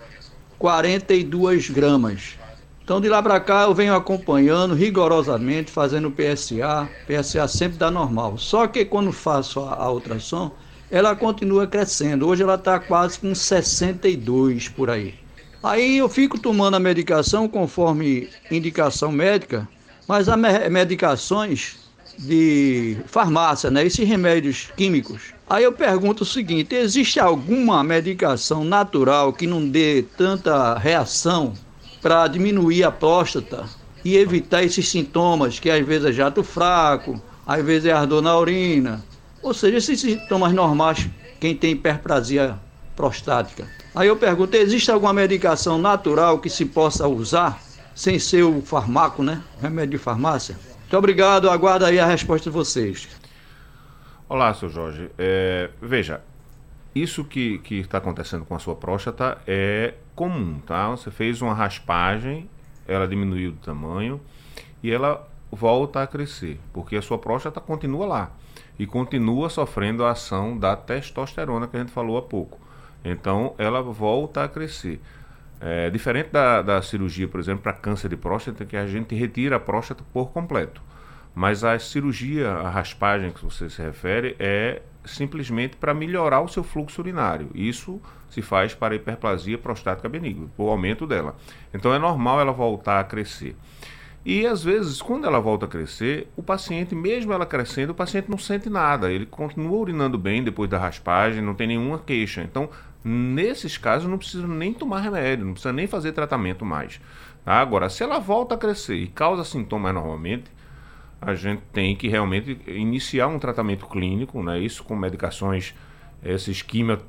42 0.60 1.70
gramas. 1.70 2.38
Então 2.84 3.02
de 3.02 3.10
lá 3.10 3.22
para 3.22 3.40
cá 3.40 3.64
eu 3.64 3.74
venho 3.74 3.96
acompanhando 3.96 4.74
rigorosamente, 4.74 5.72
fazendo 5.72 6.12
PSA, 6.12 6.88
PSA 7.06 7.48
sempre 7.48 7.78
dá 7.78 7.92
normal. 7.92 8.38
Só 8.38 8.68
que 8.68 8.86
quando 8.86 9.12
faço 9.12 9.60
a, 9.60 9.76
a 9.76 9.92
ultrassom, 9.92 10.52
ela 10.90 11.16
continua 11.16 11.68
crescendo. 11.68 12.28
Hoje 12.28 12.44
ela 12.44 12.56
está 12.56 12.80
quase 12.80 13.20
com 13.20 13.34
62 13.36 14.70
por 14.70 14.90
aí. 14.90 15.16
Aí 15.62 15.98
eu 15.98 16.08
fico 16.08 16.40
tomando 16.40 16.76
a 16.76 16.80
medicação 16.80 17.48
conforme 17.48 18.30
indicação 18.50 19.12
médica, 19.12 19.68
mas 20.08 20.30
há 20.30 20.38
medicações 20.38 21.87
de 22.18 22.98
farmácia, 23.06 23.70
né? 23.70 23.86
Esses 23.86 24.08
remédios 24.08 24.70
químicos. 24.76 25.34
Aí 25.50 25.64
eu 25.64 25.72
pergunto 25.72 26.24
o 26.24 26.26
seguinte: 26.26 26.76
existe 26.76 27.20
alguma 27.20 27.84
medicação 27.84 28.64
natural 28.64 29.32
que 29.34 29.46
não 29.46 29.68
dê 29.68 30.04
tanta 30.18 30.78
reação 30.78 31.54
para 32.02 32.28
diminuir 32.28 32.84
a 32.84 32.92
próstata 32.92 33.66
e 34.04 34.16
evitar 34.16 34.64
esses 34.64 34.88
sintomas 34.88 35.60
que 35.60 35.70
às 35.70 35.86
vezes 35.86 36.08
é 36.08 36.12
jato 36.12 36.44
fraco, 36.44 37.22
às 37.46 37.64
vezes 37.64 37.86
é 37.86 37.92
ardor 37.92 38.22
na 38.22 38.38
urina, 38.38 39.04
ou 39.42 39.54
seja, 39.54 39.78
esses 39.78 40.00
sintomas 40.00 40.54
normais 40.54 41.08
quem 41.40 41.56
tem 41.56 41.72
hiperplasia 41.72 42.58
prostática. 42.96 43.68
Aí 43.96 44.08
eu 44.08 44.18
pergunto, 44.18 44.56
existe 44.56 44.92
alguma 44.92 45.14
medicação 45.14 45.78
natural 45.78 46.40
que 46.40 46.50
se 46.50 46.66
possa 46.66 47.08
usar 47.08 47.62
sem 47.96 48.20
ser 48.20 48.44
o 48.44 48.62
farmaco, 48.62 49.24
né? 49.24 49.42
Remédio 49.62 49.92
de 49.92 49.98
farmácia? 49.98 50.58
Muito 50.88 51.00
obrigado, 51.00 51.50
aguardo 51.50 51.84
aí 51.84 52.00
a 52.00 52.06
resposta 52.06 52.50
de 52.50 52.54
vocês. 52.56 53.10
Olá, 54.30 54.54
seu 54.54 54.70
Jorge. 54.70 55.12
É, 55.18 55.70
veja, 55.82 56.22
isso 56.96 57.26
que 57.26 57.62
está 57.70 57.98
acontecendo 57.98 58.46
com 58.46 58.56
a 58.56 58.60
sua 58.60 58.74
próstata 58.74 59.38
é 59.46 59.96
comum, 60.16 60.62
tá? 60.66 60.90
Você 60.92 61.12
fez 61.12 61.42
uma 61.42 61.54
raspagem, 61.54 62.50
ela 62.88 63.06
diminuiu 63.06 63.52
de 63.52 63.58
tamanho 63.58 64.22
e 64.82 64.90
ela 64.90 65.28
volta 65.52 66.02
a 66.02 66.08
crescer, 66.08 66.58
porque 66.72 66.96
a 66.96 67.02
sua 67.02 67.18
próstata 67.18 67.60
continua 67.60 68.06
lá 68.06 68.32
e 68.80 68.88
continua 68.88 69.50
sofrendo 69.50 70.06
a 70.06 70.12
ação 70.12 70.58
da 70.58 70.74
testosterona 70.78 71.68
que 71.68 71.76
a 71.76 71.82
gente 71.82 71.92
falou 71.92 72.18
há 72.18 72.22
pouco. 72.22 72.58
Então 73.04 73.54
ela 73.58 73.82
volta 73.82 74.46
a 74.46 74.48
crescer. 74.48 75.02
É, 75.60 75.90
diferente 75.90 76.30
da, 76.30 76.62
da 76.62 76.82
cirurgia, 76.82 77.28
por 77.28 77.40
exemplo, 77.40 77.64
para 77.64 77.74
câncer 77.74 78.10
de 78.10 78.18
próstata, 78.18 78.66
que 78.66 78.78
a 78.78 78.86
gente 78.86 79.16
retira 79.16 79.56
a 79.56 79.60
próstata 79.60 80.04
por 80.14 80.32
completo. 80.32 80.82
Mas 81.34 81.64
a 81.64 81.78
cirurgia, 81.78 82.50
a 82.50 82.70
raspagem 82.70 83.32
que 83.32 83.44
você 83.44 83.70
se 83.70 83.82
refere, 83.82 84.36
é 84.40 84.82
simplesmente 85.06 85.78
para 85.78 85.94
melhorar 85.94 86.42
o 86.42 86.48
seu 86.48 86.64
fluxo 86.64 87.02
urinário. 87.02 87.50
Isso 87.54 88.02
se 88.30 88.42
faz 88.42 88.74
para 88.74 88.96
hiperplasia 88.96 89.58
prostática 89.58 90.10
benigna, 90.10 90.48
o 90.58 90.70
aumento 90.70 91.08
dela. 91.08 91.36
Então 91.74 91.94
é 91.94 92.00
normal 92.00 92.40
ela 92.40 92.52
voltar 92.52 93.00
a 93.00 93.04
crescer. 93.04 93.56
E 94.26 94.46
às 94.46 94.62
vezes, 94.62 95.02
quando 95.02 95.26
ela 95.26 95.40
volta 95.40 95.66
a 95.66 95.70
crescer, 95.70 96.28
o 96.36 96.44
paciente, 96.44 96.94
mesmo 96.94 97.32
ela 97.32 97.46
crescendo, 97.46 97.92
o 97.92 97.96
paciente 97.96 98.30
não 98.30 98.38
sente 98.38 98.70
nada. 98.70 99.10
Ele 99.10 99.26
continua 99.26 99.78
urinando 99.78 100.18
bem 100.18 100.44
depois 100.44 100.70
da 100.70 100.78
raspagem, 100.78 101.42
não 101.42 101.56
tem 101.56 101.68
nenhuma 101.68 102.00
queixa. 102.00 102.42
Então, 102.42 102.70
nesses 103.04 103.78
casos, 103.78 104.10
não 104.10 104.18
precisa 104.18 104.48
nem 104.48 104.74
tomar 104.74 105.02
remédio, 105.02 105.46
não 105.46 105.54
precisa 105.54 105.74
nem 105.74 105.88
fazer 105.88 106.12
tratamento 106.12 106.66
mais. 106.66 107.00
Tá? 107.44 107.54
Agora, 107.60 107.90
se 107.90 108.04
ela 108.04 108.20
volta 108.20 108.56
a 108.56 108.58
crescer 108.58 108.96
e 108.96 109.08
causa 109.08 109.44
sintomas 109.44 109.94
normalmente, 109.94 110.52
a 111.22 111.34
gente 111.34 111.62
tem 111.74 111.96
que 111.96 112.08
realmente 112.08 112.60
iniciar 112.68 113.28
um 113.28 113.40
tratamento 113.40 113.88
clínico, 113.88 114.44
né? 114.44 114.60
isso 114.60 114.84
com 114.84 114.96
medicações, 114.96 115.74
esses 116.24 116.62
quimio, 116.62 117.00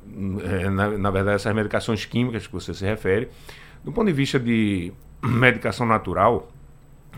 na, 0.71 0.97
na 0.97 1.11
verdade, 1.11 1.35
essas 1.35 1.53
medicações 1.53 2.05
químicas 2.05 2.47
que 2.47 2.53
você 2.53 2.73
se 2.73 2.85
refere. 2.85 3.29
Do 3.83 3.91
ponto 3.91 4.07
de 4.07 4.13
vista 4.13 4.39
de 4.39 4.93
medicação 5.21 5.85
natural, 5.85 6.49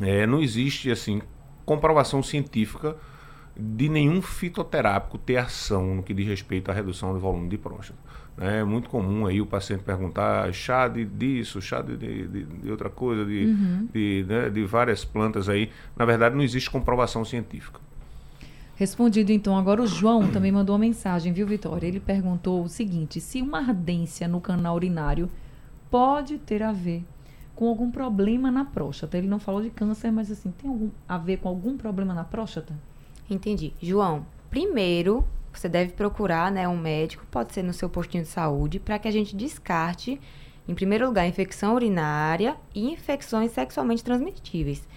é, 0.02 0.26
não 0.26 0.42
existe 0.42 0.92
assim 0.92 1.22
comprovação 1.66 2.24
científica 2.24 2.96
de 3.56 3.90
nenhum 3.90 4.22
fitoterápico 4.22 5.18
ter 5.18 5.38
ação 5.38 5.96
no 5.96 6.04
que 6.04 6.14
diz 6.14 6.28
respeito 6.28 6.72
à 6.72 6.74
redução 6.74 7.14
do 7.14 7.20
volume 7.20 7.50
de 7.50 7.58
próstata. 7.58 8.00
É 8.38 8.63
muito 8.63 8.89
comum 8.89 9.26
aí 9.26 9.41
o 9.41 9.46
paciente 9.46 9.84
perguntar 9.84 10.52
chá 10.54 10.88
de 10.88 11.06
disso, 11.06 11.62
chá 11.62 11.82
de, 11.82 11.96
de, 11.98 12.44
de 12.46 12.72
outra 12.72 12.89
coisa, 12.89 13.26
de, 13.26 13.46
uhum. 13.46 13.88
de, 13.94 14.26
né, 14.28 14.50
de 14.50 14.63
várias 14.65 15.06
plantas 15.06 15.48
aí. 15.50 15.70
Na 15.96 16.06
verdade, 16.06 16.36
não 16.36 16.44
existe 16.44 16.70
comprovação 16.70 17.24
científica. 17.24 17.80
Respondido 18.76 19.32
então, 19.32 19.56
agora 19.58 19.82
o 19.82 19.86
João 19.86 20.32
também 20.32 20.52
mandou 20.52 20.74
uma 20.74 20.80
mensagem, 20.80 21.32
viu, 21.32 21.46
Vitória? 21.46 21.86
Ele 21.86 22.00
perguntou 22.00 22.63
o 22.63 22.70
seguinte: 22.70 23.22
se 23.22 23.41
uma 23.41 23.60
ardência 23.60 24.28
no 24.28 24.41
canal 24.41 24.76
urinário 24.76 25.30
pode 25.91 26.38
ter 26.39 26.63
a 26.63 26.72
ver 26.72 27.04
com 27.54 27.67
algum 27.67 27.91
problema 27.91 28.50
na 28.50 28.65
próstata. 28.65 29.17
Ele 29.17 29.28
não 29.28 29.38
falou 29.38 29.62
de 29.62 29.70
câncer, 29.70 30.12
mas 30.12 30.32
assim, 30.32 30.50
tem 30.52 30.67
algum 30.67 30.89
a 31.08 31.17
ver 31.17 31.38
com 31.38 31.48
algum 31.48 31.78
problema 31.78 32.12
na 32.12 32.24
próstata? 32.24 32.74
Entendi. 33.30 33.74
João, 33.80 34.26
primeiro 34.50 35.24
você 35.60 35.70
deve 35.70 35.94
procurar 35.94 36.52
né, 36.52 36.68
um 36.68 36.78
médico, 36.78 37.26
pode 37.30 37.54
ser 37.54 37.64
no 37.64 37.74
seu 37.74 37.90
postinho 37.90 38.24
de 38.24 38.30
saúde, 38.30 38.80
para 38.80 38.98
que 39.00 39.08
a 39.08 39.12
gente 39.12 39.36
descarte, 39.36 40.20
em 40.68 40.74
primeiro 40.74 41.06
lugar, 41.08 41.28
infecção 41.28 41.76
urinária 41.76 42.56
e 42.74 42.92
infecções 42.92 43.52
sexualmente 43.52 44.04
transmitíveis. 44.04 44.88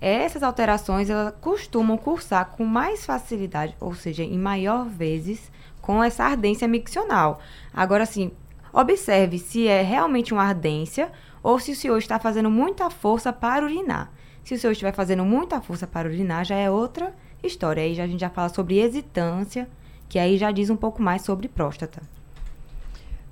Essas 0.00 0.42
alterações 0.42 1.08
elas 1.08 1.32
costumam 1.40 1.96
cursar 1.96 2.50
com 2.50 2.64
mais 2.64 3.06
facilidade, 3.06 3.76
ou 3.78 3.94
seja, 3.94 4.24
em 4.24 4.38
maior 4.38 4.88
vezes, 4.88 5.50
com 5.80 6.02
essa 6.02 6.24
ardência 6.24 6.66
miccional. 6.66 7.40
Agora, 7.72 8.04
sim, 8.04 8.32
observe 8.72 9.38
se 9.38 9.68
é 9.68 9.80
realmente 9.82 10.32
uma 10.32 10.42
ardência 10.42 11.10
ou 11.42 11.58
se 11.58 11.72
o 11.72 11.76
senhor 11.76 11.98
está 11.98 12.18
fazendo 12.18 12.50
muita 12.50 12.90
força 12.90 13.32
para 13.32 13.64
urinar. 13.64 14.10
Se 14.44 14.54
o 14.54 14.58
senhor 14.58 14.72
estiver 14.72 14.92
fazendo 14.92 15.24
muita 15.24 15.60
força 15.60 15.86
para 15.86 16.08
urinar, 16.08 16.44
já 16.44 16.56
é 16.56 16.70
outra 16.70 17.14
história. 17.42 17.82
Aí 17.82 17.94
já, 17.94 18.04
a 18.04 18.06
gente 18.06 18.20
já 18.20 18.30
fala 18.30 18.48
sobre 18.48 18.78
hesitância, 18.78 19.68
que 20.12 20.18
aí 20.18 20.36
já 20.36 20.50
diz 20.50 20.68
um 20.68 20.76
pouco 20.76 21.02
mais 21.02 21.22
sobre 21.22 21.48
próstata. 21.48 22.02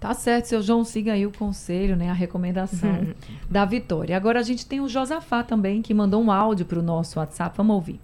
Tá 0.00 0.14
certo, 0.14 0.46
seu 0.46 0.62
João, 0.62 0.82
siga 0.82 1.12
aí 1.12 1.26
o 1.26 1.30
conselho, 1.30 1.94
né, 1.94 2.08
a 2.08 2.14
recomendação 2.14 2.88
uhum. 2.88 3.14
da 3.50 3.66
Vitória. 3.66 4.16
Agora 4.16 4.40
a 4.40 4.42
gente 4.42 4.64
tem 4.64 4.80
o 4.80 4.88
Josafá 4.88 5.42
também, 5.42 5.82
que 5.82 5.92
mandou 5.92 6.22
um 6.22 6.32
áudio 6.32 6.64
para 6.64 6.78
o 6.78 6.82
nosso 6.82 7.18
WhatsApp. 7.18 7.54
Vamos 7.54 7.74
ouvir. 7.74 8.00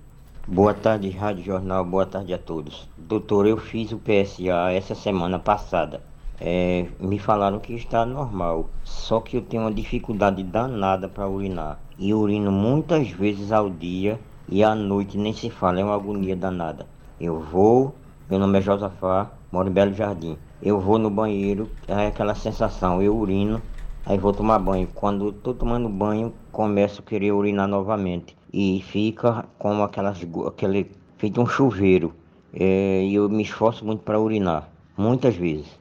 Boa 0.46 0.74
tarde, 0.74 1.08
Rádio 1.08 1.42
Jornal. 1.42 1.86
Boa 1.86 2.04
tarde 2.04 2.34
a 2.34 2.38
todos. 2.38 2.86
Doutor, 2.98 3.46
eu 3.46 3.56
fiz 3.56 3.92
o 3.92 3.96
PSA 3.96 4.70
essa 4.72 4.94
semana 4.94 5.38
passada. 5.38 6.02
É, 6.38 6.86
me 7.00 7.18
falaram 7.18 7.58
que 7.58 7.72
está 7.72 8.04
normal, 8.04 8.68
só 8.84 9.20
que 9.20 9.38
eu 9.38 9.40
tenho 9.40 9.62
uma 9.62 9.72
dificuldade 9.72 10.42
danada 10.42 11.08
para 11.08 11.26
urinar. 11.26 11.80
E 11.98 12.12
urino 12.12 12.52
muitas 12.52 13.08
vezes 13.08 13.52
ao 13.52 13.70
dia 13.70 14.20
e 14.46 14.62
à 14.62 14.74
noite 14.74 15.16
nem 15.16 15.32
se 15.32 15.48
fala, 15.48 15.80
é 15.80 15.84
uma 15.84 15.94
agonia 15.94 16.36
danada. 16.36 16.86
Eu 17.18 17.40
vou, 17.40 17.94
meu 18.28 18.40
nome 18.40 18.58
é 18.58 18.60
Josafá, 18.60 19.30
moro 19.52 19.68
em 19.68 19.72
Belo 19.72 19.94
Jardim. 19.94 20.36
Eu 20.60 20.80
vou 20.80 20.98
no 20.98 21.08
banheiro, 21.08 21.70
é 21.86 22.08
aquela 22.08 22.34
sensação, 22.34 23.00
eu 23.00 23.16
urino, 23.16 23.62
aí 24.04 24.18
vou 24.18 24.32
tomar 24.32 24.58
banho. 24.58 24.88
Quando 24.92 25.28
estou 25.28 25.54
tomando 25.54 25.88
banho, 25.88 26.34
começo 26.50 27.00
a 27.00 27.04
querer 27.04 27.30
urinar 27.30 27.68
novamente. 27.68 28.36
E 28.52 28.82
fica 28.88 29.44
como 29.58 29.84
aquelas, 29.84 30.18
aquele, 30.46 30.90
feito 31.18 31.40
um 31.40 31.46
chuveiro. 31.46 32.12
É, 32.52 33.04
e 33.04 33.14
eu 33.14 33.28
me 33.28 33.44
esforço 33.44 33.84
muito 33.84 34.02
para 34.02 34.18
urinar, 34.18 34.68
muitas 34.96 35.36
vezes. 35.36 35.78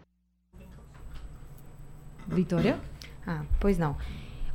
Vitória? 2.28 2.78
Ah, 3.26 3.42
pois 3.60 3.80
não. 3.80 3.96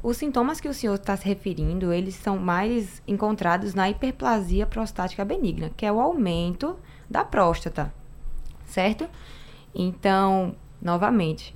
Os 0.00 0.16
sintomas 0.16 0.60
que 0.60 0.68
o 0.68 0.74
senhor 0.74 0.94
está 0.94 1.16
se 1.16 1.26
referindo, 1.26 1.92
eles 1.92 2.14
são 2.14 2.38
mais 2.38 3.02
encontrados 3.06 3.74
na 3.74 3.90
hiperplasia 3.90 4.64
prostática 4.64 5.24
benigna, 5.24 5.70
que 5.76 5.84
é 5.84 5.92
o 5.92 6.00
aumento 6.00 6.76
da 7.10 7.24
próstata, 7.24 7.92
certo? 8.64 9.08
Então, 9.74 10.54
novamente, 10.80 11.54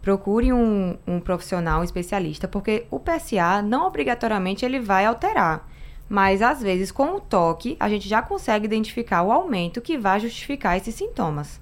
procure 0.00 0.52
um, 0.52 0.96
um 1.06 1.20
profissional 1.20 1.84
especialista, 1.84 2.48
porque 2.48 2.86
o 2.90 2.98
PSA 2.98 3.60
não 3.62 3.86
obrigatoriamente 3.86 4.64
ele 4.64 4.80
vai 4.80 5.04
alterar, 5.04 5.68
mas 6.08 6.40
às 6.40 6.62
vezes 6.62 6.90
com 6.90 7.16
o 7.16 7.20
toque 7.20 7.76
a 7.78 7.88
gente 7.88 8.08
já 8.08 8.22
consegue 8.22 8.64
identificar 8.64 9.22
o 9.22 9.30
aumento 9.30 9.82
que 9.82 9.98
vai 9.98 10.18
justificar 10.18 10.76
esses 10.78 10.94
sintomas. 10.94 11.60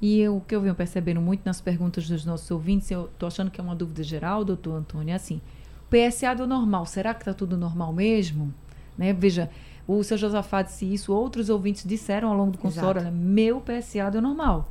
E 0.00 0.28
o 0.28 0.40
que 0.40 0.56
eu 0.56 0.60
venho 0.60 0.74
percebendo 0.74 1.20
muito 1.20 1.42
nas 1.44 1.60
perguntas 1.60 2.08
dos 2.08 2.24
nossos 2.24 2.50
ouvintes, 2.50 2.90
eu 2.90 3.04
estou 3.04 3.28
achando 3.28 3.52
que 3.52 3.60
é 3.60 3.64
uma 3.64 3.76
dúvida 3.76 4.02
geral, 4.02 4.44
doutor 4.44 4.74
Antônio, 4.74 5.12
é 5.12 5.14
assim, 5.14 5.40
PSA 5.88 6.34
do 6.34 6.44
normal, 6.44 6.86
será 6.86 7.14
que 7.14 7.20
está 7.20 7.32
tudo 7.32 7.56
normal 7.56 7.92
mesmo? 7.92 8.52
Né? 8.98 9.12
Veja, 9.12 9.48
o 9.86 10.02
seu 10.04 10.16
Josafá 10.16 10.62
disse 10.62 10.92
isso, 10.92 11.12
outros 11.12 11.48
ouvintes 11.48 11.84
disseram 11.84 12.28
ao 12.28 12.36
longo 12.36 12.52
do 12.52 12.58
consultório, 12.58 13.00
olha, 13.00 13.10
meu 13.10 13.60
PSA 13.60 14.10
deu 14.10 14.22
normal. 14.22 14.70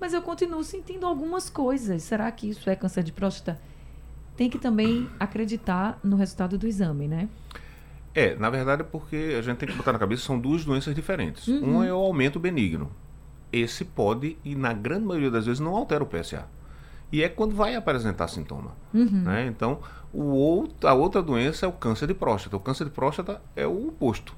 Mas 0.00 0.12
eu 0.12 0.20
continuo 0.20 0.62
sentindo 0.64 1.06
algumas 1.06 1.48
coisas. 1.48 2.02
Será 2.02 2.30
que 2.30 2.50
isso 2.50 2.68
é 2.68 2.74
câncer 2.74 3.04
de 3.04 3.12
próstata? 3.12 3.60
Tem 4.36 4.50
que 4.50 4.58
também 4.58 5.08
acreditar 5.18 5.98
no 6.02 6.16
resultado 6.16 6.58
do 6.58 6.66
exame, 6.66 7.06
né? 7.06 7.28
É, 8.14 8.34
na 8.34 8.50
verdade, 8.50 8.84
porque 8.84 9.36
a 9.38 9.42
gente 9.42 9.58
tem 9.58 9.68
que 9.68 9.74
botar 9.74 9.92
na 9.92 9.98
cabeça 9.98 10.24
são 10.24 10.38
duas 10.38 10.64
doenças 10.64 10.94
diferentes. 10.94 11.46
Uhum. 11.48 11.78
Um 11.78 11.84
é 11.84 11.92
o 11.92 11.96
aumento 11.96 12.38
benigno. 12.38 12.90
Esse 13.52 13.84
pode, 13.84 14.36
e 14.44 14.54
na 14.54 14.72
grande 14.72 15.06
maioria 15.06 15.30
das 15.30 15.46
vezes, 15.46 15.60
não 15.60 15.76
altera 15.76 16.02
o 16.02 16.06
PSA. 16.06 16.46
E 17.12 17.22
é 17.22 17.28
quando 17.28 17.54
vai 17.54 17.76
apresentar 17.76 18.26
sintoma. 18.26 18.72
Uhum. 18.92 19.22
Né? 19.22 19.46
Então, 19.46 19.80
o 20.12 20.24
outro, 20.24 20.88
a 20.88 20.94
outra 20.94 21.22
doença 21.22 21.66
é 21.66 21.68
o 21.68 21.72
câncer 21.72 22.06
de 22.06 22.14
próstata. 22.14 22.56
O 22.56 22.60
câncer 22.60 22.84
de 22.84 22.90
próstata 22.90 23.40
é 23.54 23.66
o 23.66 23.88
oposto 23.88 24.34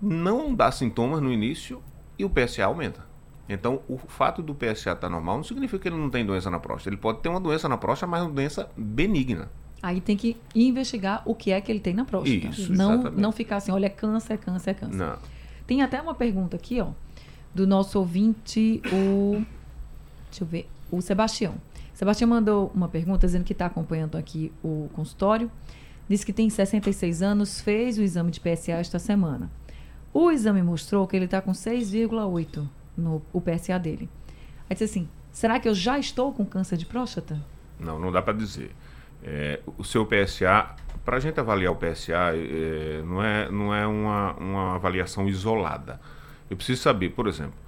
não 0.00 0.54
dá 0.54 0.70
sintomas 0.70 1.20
no 1.20 1.32
início 1.32 1.82
e 2.18 2.24
o 2.24 2.30
PSA 2.30 2.64
aumenta. 2.64 3.06
Então, 3.48 3.80
o 3.88 3.96
fato 3.96 4.42
do 4.42 4.54
PSA 4.54 4.72
estar 4.72 4.96
tá 4.96 5.08
normal 5.08 5.38
não 5.38 5.44
significa 5.44 5.78
que 5.78 5.88
ele 5.88 5.96
não 5.96 6.10
tem 6.10 6.24
doença 6.24 6.50
na 6.50 6.58
próstata. 6.58 6.90
Ele 6.90 6.98
pode 6.98 7.20
ter 7.20 7.28
uma 7.28 7.40
doença 7.40 7.68
na 7.68 7.78
próstata, 7.78 8.10
mas 8.10 8.22
uma 8.22 8.30
doença 8.30 8.70
benigna. 8.76 9.50
Aí 9.82 10.00
tem 10.00 10.16
que 10.16 10.36
investigar 10.54 11.22
o 11.24 11.34
que 11.34 11.50
é 11.50 11.60
que 11.60 11.72
ele 11.72 11.80
tem 11.80 11.94
na 11.94 12.04
próstata. 12.04 12.48
Isso, 12.48 12.72
não, 12.72 12.94
exatamente. 12.94 13.20
não 13.20 13.32
ficar 13.32 13.56
assim, 13.56 13.72
olha, 13.72 13.86
é 13.86 13.90
câncer, 13.90 14.34
é 14.34 14.36
câncer, 14.36 14.70
é 14.70 14.74
câncer. 14.74 14.96
Não. 14.96 15.18
Tem 15.66 15.82
até 15.82 16.00
uma 16.00 16.14
pergunta 16.14 16.56
aqui, 16.56 16.80
ó, 16.80 16.88
do 17.54 17.66
nosso 17.66 17.98
ouvinte, 17.98 18.82
o. 18.92 19.42
Deixa 20.30 20.44
eu 20.44 20.46
ver, 20.46 20.68
o 20.90 21.00
Sebastião. 21.00 21.54
Sebastião 21.98 22.28
mandou 22.28 22.70
uma 22.72 22.88
pergunta 22.88 23.26
dizendo 23.26 23.42
que 23.42 23.52
está 23.52 23.66
acompanhando 23.66 24.16
aqui 24.16 24.52
o 24.62 24.88
consultório. 24.92 25.50
Disse 26.08 26.24
que 26.24 26.32
tem 26.32 26.48
66 26.48 27.22
anos, 27.22 27.60
fez 27.60 27.98
o 27.98 28.02
exame 28.02 28.30
de 28.30 28.38
PSA 28.38 28.74
esta 28.74 29.00
semana. 29.00 29.50
O 30.14 30.30
exame 30.30 30.62
mostrou 30.62 31.08
que 31.08 31.16
ele 31.16 31.24
está 31.24 31.42
com 31.42 31.50
6,8 31.50 32.64
no 32.96 33.20
o 33.32 33.40
PSA 33.40 33.80
dele. 33.80 34.08
Aí 34.70 34.76
disse 34.76 34.84
assim: 34.84 35.08
será 35.32 35.58
que 35.58 35.68
eu 35.68 35.74
já 35.74 35.98
estou 35.98 36.32
com 36.32 36.46
câncer 36.46 36.76
de 36.76 36.86
próstata? 36.86 37.44
Não, 37.80 37.98
não 37.98 38.12
dá 38.12 38.22
para 38.22 38.34
dizer. 38.34 38.70
É, 39.20 39.58
o 39.76 39.82
seu 39.82 40.06
PSA, 40.06 40.76
para 41.04 41.16
a 41.16 41.20
gente 41.20 41.40
avaliar 41.40 41.72
o 41.72 41.76
PSA, 41.76 42.32
é, 42.32 43.02
não 43.04 43.20
é, 43.20 43.50
não 43.50 43.74
é 43.74 43.84
uma, 43.88 44.34
uma 44.34 44.74
avaliação 44.76 45.28
isolada. 45.28 46.00
Eu 46.48 46.56
preciso 46.56 46.80
saber, 46.80 47.08
por 47.08 47.26
exemplo, 47.26 47.58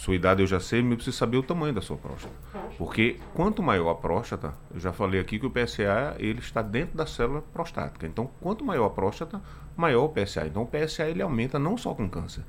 sua 0.00 0.14
idade 0.14 0.42
eu 0.42 0.46
já 0.46 0.58
sei, 0.58 0.80
mas 0.80 0.92
eu 0.92 0.96
preciso 0.96 1.18
saber 1.18 1.36
o 1.36 1.42
tamanho 1.42 1.74
da 1.74 1.82
sua 1.82 1.98
próstata. 1.98 2.32
Porque 2.78 3.18
quanto 3.34 3.62
maior 3.62 3.90
a 3.90 3.94
próstata, 3.94 4.54
eu 4.72 4.80
já 4.80 4.94
falei 4.94 5.20
aqui 5.20 5.38
que 5.38 5.44
o 5.44 5.50
PSA 5.50 6.16
ele 6.18 6.38
está 6.38 6.62
dentro 6.62 6.96
da 6.96 7.04
célula 7.04 7.42
prostática. 7.52 8.06
Então, 8.06 8.30
quanto 8.40 8.64
maior 8.64 8.86
a 8.86 8.90
próstata, 8.90 9.42
maior 9.76 10.04
o 10.04 10.08
PSA. 10.08 10.46
Então, 10.46 10.62
o 10.62 10.66
PSA 10.66 11.04
ele 11.04 11.20
aumenta 11.20 11.58
não 11.58 11.76
só 11.76 11.94
com 11.94 12.08
câncer. 12.08 12.42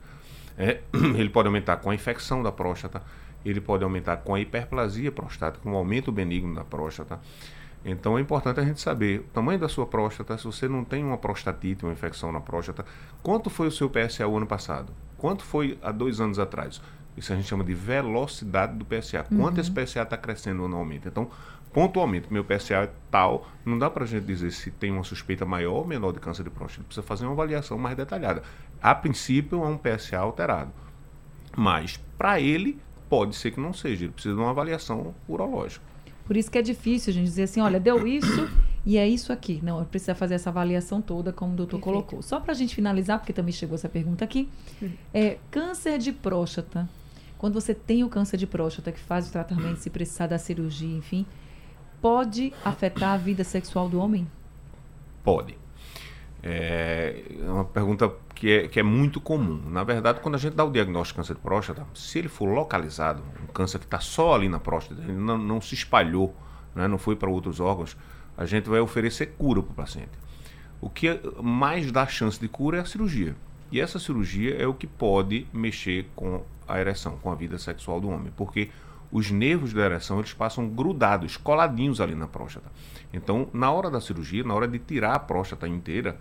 É, 0.58 0.80
ele 1.18 1.28
pode 1.28 1.48
aumentar 1.48 1.76
com 1.76 1.90
a 1.90 1.94
infecção 1.94 2.42
da 2.42 2.54
próstata, 2.54 3.04
ele 3.44 3.60
pode 3.60 3.84
aumentar 3.84 4.16
com 4.16 4.34
a 4.34 4.40
hiperplasia 4.40 5.12
prostática, 5.12 5.62
com 5.62 5.74
o 5.74 5.76
aumento 5.76 6.10
benigno 6.10 6.56
da 6.56 6.64
próstata. 6.64 7.20
Então 7.84 8.18
é 8.18 8.22
importante 8.22 8.62
a 8.62 8.64
gente 8.64 8.80
saber 8.80 9.20
o 9.20 9.24
tamanho 9.24 9.60
da 9.60 9.68
sua 9.68 9.86
próstata, 9.86 10.38
se 10.38 10.46
você 10.46 10.70
não 10.70 10.86
tem 10.86 11.04
uma 11.04 11.18
prostatite, 11.18 11.84
uma 11.84 11.92
infecção 11.92 12.32
na 12.32 12.40
próstata, 12.40 12.86
quanto 13.22 13.50
foi 13.50 13.68
o 13.68 13.72
seu 13.72 13.90
PSA 13.90 14.26
o 14.26 14.38
ano 14.38 14.48
passado? 14.48 14.94
Quanto 15.18 15.44
foi 15.44 15.78
há 15.82 15.92
dois 15.92 16.22
anos 16.22 16.40
atrás? 16.40 16.82
Isso 17.16 17.34
a 17.34 17.36
gente 17.36 17.48
chama 17.48 17.64
de 17.64 17.74
velocidade 17.74 18.76
do 18.78 18.86
PSA. 18.86 19.24
Quanto 19.24 19.56
uhum. 19.56 19.62
esse 19.62 19.72
PSA 19.72 20.04
está 20.04 20.18
crescendo 20.18 20.64
anualmente? 20.64 21.08
Então, 21.08 21.30
pontualmente, 21.74 22.32
meu 22.32 22.44
PSA 22.44 22.76
é 22.76 22.90
tal, 23.10 23.48
não 23.66 23.78
dá 23.78 23.90
para 23.90 24.04
a 24.04 24.08
gente 24.08 24.26
dizer 24.26 24.52
se 24.52 24.72
tem 24.72 24.92
uma 24.92 25.04
suspeita 25.04 25.46
maior 25.46 25.74
ou 25.74 25.86
menor 25.86 26.12
de 26.14 26.20
câncer 26.20 26.44
de 26.44 26.50
próstata. 26.50 26.84
Precisa 26.84 27.06
fazer 27.06 27.26
uma 27.26 27.34
avaliação 27.34 27.78
mais 27.78 27.96
detalhada. 27.96 28.44
A 28.82 28.96
princípio, 28.96 29.64
é 29.64 29.68
um 29.68 29.78
PSA 29.78 30.18
alterado. 30.18 30.72
Mas, 31.56 31.98
para 32.18 32.40
ele, 32.40 32.80
pode 33.10 33.36
ser 33.36 33.52
que 33.52 33.60
não 33.60 33.74
seja. 33.74 34.06
Ele 34.06 34.14
precisa 34.14 34.36
de 34.36 34.42
uma 34.42 34.52
avaliação 34.52 35.14
urológica. 35.28 35.84
Por 36.26 36.38
isso 36.38 36.50
que 36.50 36.58
é 36.58 36.62
difícil 36.62 37.12
a 37.12 37.14
gente 37.14 37.26
dizer 37.26 37.44
assim, 37.44 37.60
olha, 37.60 37.78
deu 37.78 38.08
isso 38.08 38.50
e 38.86 38.98
é 38.98 39.06
isso 39.08 39.34
aqui. 39.34 39.60
Não, 39.62 39.84
precisa 39.84 40.16
fazer 40.16 40.36
essa 40.36 40.50
avaliação 40.50 41.02
toda, 41.02 41.34
como 41.34 41.54
o 41.54 41.56
doutor 41.56 41.78
Perfeito. 41.78 42.06
colocou. 42.06 42.22
Só 42.22 42.40
para 42.40 42.54
a 42.54 42.56
gente 42.56 42.74
finalizar, 42.74 43.20
porque 43.20 43.34
também 43.34 43.52
chegou 43.52 43.76
essa 43.76 43.90
pergunta 43.90 44.24
aqui. 44.24 44.48
É, 45.14 45.38
câncer 45.50 45.98
de 45.98 46.14
próstata 46.14 46.88
quando 47.42 47.56
você 47.56 47.74
tem 47.74 48.04
o 48.04 48.08
câncer 48.08 48.38
de 48.38 48.46
próstata, 48.46 48.92
que 48.92 49.00
faz 49.00 49.28
o 49.28 49.32
tratamento, 49.32 49.78
se 49.78 49.90
precisar 49.90 50.28
da 50.28 50.38
cirurgia, 50.38 50.96
enfim, 50.96 51.26
pode 52.00 52.54
afetar 52.64 53.14
a 53.14 53.18
vida 53.18 53.44
sexual 53.44 53.90
do 53.90 54.00
homem? 54.00 54.30
Pode. 55.24 55.58
É 56.44 57.24
uma 57.48 57.66
pergunta 57.66 58.14
que 58.36 58.52
é, 58.52 58.68
que 58.68 58.80
é 58.80 58.84
muito 58.84 59.20
comum. 59.20 59.60
Na 59.72 59.84
verdade, 59.84 60.20
quando 60.20 60.36
a 60.36 60.38
gente 60.38 60.54
dá 60.54 60.64
o 60.64 60.70
diagnóstico 60.70 61.16
de 61.16 61.22
câncer 61.24 61.34
de 61.34 61.40
próstata, 61.42 61.88
se 61.96 62.20
ele 62.20 62.28
for 62.28 62.46
localizado, 62.46 63.24
um 63.44 63.52
câncer 63.52 63.80
que 63.80 63.86
está 63.86 64.00
só 64.00 64.36
ali 64.36 64.48
na 64.48 64.60
próstata, 64.60 65.02
ele 65.02 65.14
não, 65.14 65.36
não 65.36 65.60
se 65.60 65.74
espalhou, 65.74 66.36
né, 66.76 66.88
não 66.88 67.00
foi 67.00 67.16
para 67.16 67.28
outros 67.28 67.60
órgãos, 67.60 67.98
a 68.38 68.46
gente 68.46 68.70
vai 68.70 68.82
oferecer 68.82 69.34
cura 69.36 69.64
para 69.64 69.72
o 69.72 69.74
paciente. 69.74 70.12
O 70.80 70.92
que 70.92 71.20
mais 71.42 71.92
dá 71.92 72.06
chance 72.06 72.40
de 72.40 72.48
cura 72.48 72.78
é 72.78 72.82
a 72.82 72.86
cirurgia. 72.86 73.36
E 73.72 73.80
essa 73.80 73.98
cirurgia 74.00 74.56
é 74.56 74.68
o 74.68 74.74
que 74.74 74.86
pode 74.86 75.48
mexer 75.54 76.10
com 76.16 76.44
a 76.68 76.80
ereção, 76.80 77.18
com 77.22 77.32
a 77.32 77.36
vida 77.36 77.58
sexual 77.58 78.02
do 78.02 78.10
homem. 78.10 78.32
Porque 78.36 78.70
os 79.12 79.30
nervos 79.32 79.74
da 79.74 79.82
ereção 79.82 80.20
eles 80.20 80.34
passam 80.34 80.68
grudados, 80.68 81.38
coladinhos 81.38 82.02
ali 82.02 82.16
na 82.16 82.28
próstata. 82.28 82.72
Então, 83.14 83.48
na 83.54 83.72
hora 83.72 83.90
da 83.90 84.00
cirurgia, 84.00 84.44
na 84.44 84.54
hora 84.54 84.68
de 84.68 84.80
tirar 84.80 85.16
a 85.16 85.20
próstata 85.20 85.68
inteira, 85.68 86.18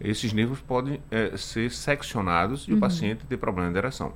esses 0.00 0.32
nervos 0.32 0.60
podem 0.60 1.02
é, 1.10 1.36
ser 1.36 1.70
seccionados 1.70 2.66
e 2.66 2.72
uhum. 2.72 2.78
o 2.78 2.80
paciente 2.80 3.26
ter 3.26 3.36
problema 3.36 3.70
de 3.70 3.78
ereção. 3.78 4.14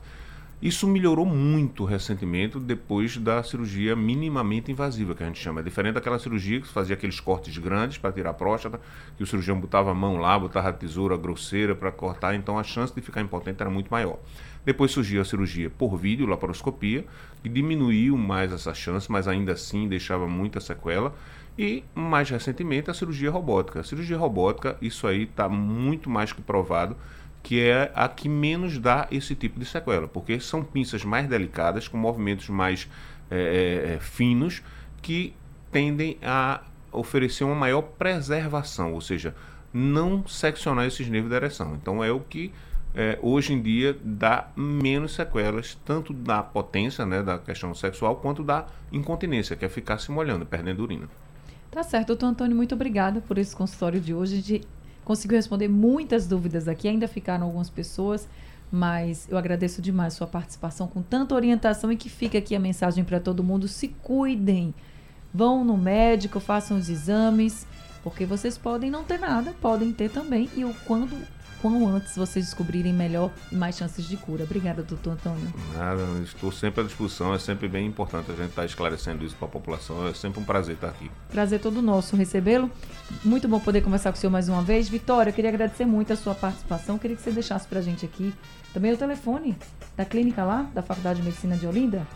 Isso 0.62 0.87
melhorou 0.87 1.27
muito 1.27 1.85
recentemente 1.85 2.59
depois 2.59 3.17
da 3.19 3.43
cirurgia 3.43 3.95
minimamente 3.95 4.73
invasiva, 4.73 5.14
que 5.14 5.23
a 5.23 5.27
gente 5.27 5.38
chama. 5.38 5.61
É 5.61 5.62
diferente 5.62 5.95
daquela 5.95 6.19
cirurgia 6.19 6.61
que 6.61 6.69
fazia 6.69 6.95
aqueles 6.95 7.21
cortes 7.21 7.57
grandes 7.59 7.99
para 7.99 8.12
tirar 8.12 8.31
a 8.31 8.35
próstata, 8.35 8.81
que 9.17 9.23
o 9.23 9.27
cirurgião 9.27 9.61
botava 9.61 9.90
a 9.90 9.95
mão 9.95 10.17
lá, 10.17 10.38
botava 10.38 10.71
a 10.71 10.73
tesoura 10.73 11.17
grosseira 11.17 11.75
para 11.75 11.93
cortar, 11.93 12.35
então 12.35 12.59
a 12.59 12.62
chance 12.62 12.95
de 12.95 13.01
ficar 13.01 13.21
impotente 13.21 13.61
era 13.61 13.71
muito 13.71 13.90
maior. 13.90 14.19
Depois 14.64 14.90
surgiu 14.90 15.21
a 15.21 15.25
cirurgia 15.25 15.69
por 15.69 15.97
vídeo, 15.97 16.27
laparoscopia, 16.27 17.05
que 17.43 17.49
diminuiu 17.49 18.17
mais 18.17 18.51
essa 18.51 18.73
chance, 18.73 19.11
mas 19.12 19.29
ainda 19.29 19.53
assim 19.53 19.87
deixava 19.87 20.27
muita 20.27 20.61
sequela. 20.61 21.14
E 21.57 21.85
mais 21.95 22.31
recentemente 22.31 22.90
a 22.90 22.95
cirurgia 22.95 23.31
robótica. 23.31 23.81
A 23.81 23.85
cirurgia 23.85 24.17
robótica, 24.17 24.77
isso 24.81 25.07
aí 25.07 25.25
está 25.25 25.49
muito 25.49 26.11
mais 26.11 26.33
que 26.33 26.40
provado 26.43 26.97
que 27.44 27.61
é 27.61 27.92
a 27.94 28.09
que 28.09 28.26
menos 28.26 28.78
dá 28.78 29.07
esse 29.11 29.35
tipo 29.35 29.61
de 29.61 29.66
sequela, 29.66 30.09
porque 30.09 30.40
são 30.40 30.64
pinças 30.64 31.04
mais 31.04 31.28
delicadas, 31.28 31.87
com 31.87 31.98
movimentos 31.98 32.48
mais 32.48 32.88
é, 33.30 33.37
é, 33.37 33.92
é, 33.92 33.98
finos, 34.00 34.62
que 35.02 35.35
tendem 35.70 36.16
a 36.22 36.62
oferecer 36.90 37.44
uma 37.44 37.54
maior 37.54 37.83
preservação, 37.83 38.94
ou 38.94 39.00
seja, 39.02 39.35
não 39.74 40.26
seccionar 40.26 40.87
esses 40.87 41.07
nervos 41.07 41.30
da 41.30 41.37
ereção. 41.37 41.74
Então 41.74 42.02
é 42.02 42.11
o 42.11 42.18
que 42.18 42.50
é, 42.94 43.18
hoje 43.20 43.52
em 43.52 43.61
dia 43.61 43.94
dá 44.02 44.48
menos 44.57 45.14
sequelas, 45.14 45.74
tanto 45.85 46.14
da 46.14 46.42
potência, 46.42 47.04
né, 47.04 47.22
da 47.22 47.38
questão 47.38 47.74
sexual, 47.74 48.16
quanto 48.16 48.42
da 48.42 48.64
incontinência, 48.90 49.54
que 49.54 49.66
é 49.66 49.68
ficar 49.68 49.98
se 49.98 50.11
molhando, 50.11 50.46
perdendo 50.46 50.83
urina. 50.83 51.11
Tá 51.70 51.83
certo, 51.83 52.07
doutor 52.07 52.26
Antônio, 52.26 52.57
muito 52.57 52.74
obrigada 52.74 53.20
por 53.20 53.37
esse 53.37 53.54
consultório 53.54 54.00
de 54.00 54.14
hoje. 54.14 54.40
De 54.40 54.61
conseguiu 55.05 55.37
responder 55.37 55.69
muitas 55.69 56.27
dúvidas 56.27 56.67
aqui, 56.69 56.88
ainda 56.88 57.07
ficaram 57.07 57.47
algumas 57.47 57.71
pessoas, 57.71 58.29
mas 58.71 59.29
eu 59.31 59.38
agradeço 59.38 59.81
demais 59.81 60.14
sua 60.14 60.27
participação 60.27 60.87
com 60.87 61.03
tanta 61.03 61.35
orientação 61.35 61.93
e 61.93 61.97
que 61.97 62.09
fica 62.09 62.38
aqui 62.38 62.55
a 62.57 62.61
mensagem 62.61 63.05
para 63.05 63.21
todo 63.21 63.45
mundo: 63.45 63.69
se 63.69 63.88
cuidem, 63.88 64.75
vão 65.33 65.64
no 65.64 65.77
médico, 65.77 66.40
façam 66.40 66.77
os 66.79 66.88
exames, 66.88 67.67
porque 68.03 68.25
vocês 68.27 68.59
podem 68.59 68.90
não 68.90 69.05
ter 69.05 69.19
nada, 69.19 69.55
podem 69.61 69.93
ter 69.93 70.11
também, 70.11 70.51
e 70.57 70.64
o 70.64 70.75
quando 70.87 71.17
quão 71.61 71.88
antes 71.88 72.17
vocês 72.17 72.45
descobrirem 72.45 72.93
melhor 72.93 73.31
e 73.51 73.55
mais 73.55 73.77
chances 73.77 74.07
de 74.07 74.17
cura. 74.17 74.45
Obrigada, 74.45 74.83
doutor 74.83 75.12
Antônio. 75.12 75.53
Nada, 75.77 76.03
estou 76.23 76.53
sempre 76.53 76.83
à 76.83 76.85
disposição. 76.85 77.35
É 77.35 77.38
sempre 77.38 77.69
bem 77.69 77.87
importante 77.87 78.31
a 78.31 78.35
gente 78.35 78.51
estar 78.51 78.64
esclarecendo 78.64 79.25
isso 79.25 79.35
para 79.37 79.47
a 79.49 79.51
população. 79.51 80.07
É 80.09 80.14
sempre 80.14 80.40
um 80.40 80.45
prazer 80.45 80.75
estar 80.75 80.88
aqui. 80.88 81.11
Prazer 81.31 81.61
todo 81.61 81.81
nosso 81.83 82.17
recebê-lo. 82.17 82.71
Muito 83.25 83.49
bom 83.49 83.61
poder 83.61 83.81
conversar 83.83 84.12
com 84.12 84.19
o 84.19 84.21
senhor 84.21 84.31
mais 84.31 84.49
uma 84.49 84.62
vez. 84.62 84.88
Vitória, 84.88 85.31
eu 85.31 85.35
queria 85.35 85.51
agradecer 85.51 85.85
muito 85.85 86.12
a 86.12 86.17
sua 86.17 86.35
participação. 86.35 86.97
Eu 86.97 86.99
queria 86.99 87.17
que 87.17 87.23
você 87.23 87.31
deixasse 87.31 87.67
para 87.67 87.79
a 87.79 87.83
gente 87.83 88.05
aqui 88.05 88.33
também 88.73 88.93
o 88.93 88.97
telefone 88.97 89.57
da 89.97 90.05
clínica 90.05 90.45
lá, 90.45 90.69
da 90.75 90.83
Faculdade 90.83 91.21
de 91.21 91.27
Medicina 91.27 91.57
de 91.57 91.67
Olinda. 91.67 92.07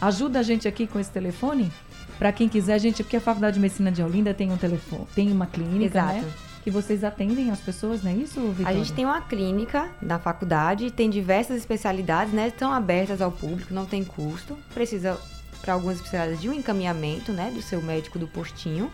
Ajuda 0.00 0.40
a 0.40 0.42
gente 0.42 0.66
aqui 0.66 0.86
com 0.86 0.98
esse 0.98 1.10
telefone. 1.10 1.70
Para 2.18 2.32
quem 2.32 2.48
quiser, 2.48 2.78
gente, 2.78 3.02
porque 3.02 3.16
a 3.16 3.20
Faculdade 3.20 3.54
de 3.54 3.60
Medicina 3.60 3.90
de 3.92 4.02
Olinda 4.02 4.32
tem 4.34 4.50
um 4.50 4.56
telefone, 4.56 5.06
tem 5.14 5.30
uma 5.30 5.46
clínica, 5.46 6.02
né? 6.04 6.18
Exato. 6.18 6.26
né? 6.26 6.51
Que 6.62 6.70
vocês 6.70 7.02
atendem 7.02 7.50
as 7.50 7.60
pessoas, 7.60 8.02
não 8.02 8.10
é 8.10 8.14
isso, 8.14 8.40
Vitória? 8.52 8.68
A 8.68 8.72
gente 8.72 8.92
tem 8.92 9.04
uma 9.04 9.20
clínica 9.20 9.90
na 10.00 10.18
faculdade, 10.18 10.90
tem 10.90 11.10
diversas 11.10 11.56
especialidades, 11.56 12.32
né? 12.32 12.48
Estão 12.48 12.72
abertas 12.72 13.20
ao 13.20 13.32
público, 13.32 13.74
não 13.74 13.84
tem 13.84 14.04
custo. 14.04 14.56
Precisa, 14.72 15.18
para 15.60 15.74
algumas 15.74 15.96
especialidades, 15.96 16.40
de 16.40 16.48
um 16.48 16.52
encaminhamento, 16.52 17.32
né? 17.32 17.50
Do 17.50 17.60
seu 17.60 17.82
médico 17.82 18.18
do 18.18 18.28
postinho, 18.28 18.90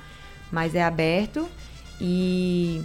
mas 0.51 0.75
é 0.75 0.83
aberto 0.83 1.47
e 2.01 2.83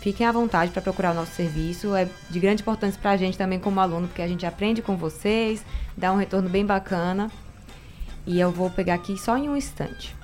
fiquem 0.00 0.26
à 0.26 0.32
vontade 0.32 0.70
para 0.70 0.82
procurar 0.82 1.12
o 1.12 1.14
nosso 1.14 1.32
serviço. 1.32 1.94
É 1.94 2.06
de 2.28 2.38
grande 2.38 2.60
importância 2.60 3.00
para 3.00 3.12
a 3.12 3.16
gente 3.16 3.38
também 3.38 3.58
como 3.58 3.80
aluno, 3.80 4.06
porque 4.06 4.20
a 4.20 4.28
gente 4.28 4.44
aprende 4.44 4.82
com 4.82 4.98
vocês, 4.98 5.64
dá 5.96 6.12
um 6.12 6.16
retorno 6.16 6.50
bem 6.50 6.64
bacana. 6.64 7.30
E 8.26 8.38
eu 8.38 8.50
vou 8.50 8.68
pegar 8.68 8.94
aqui 8.94 9.16
só 9.16 9.38
em 9.38 9.48
um 9.48 9.56
instante 9.56 10.14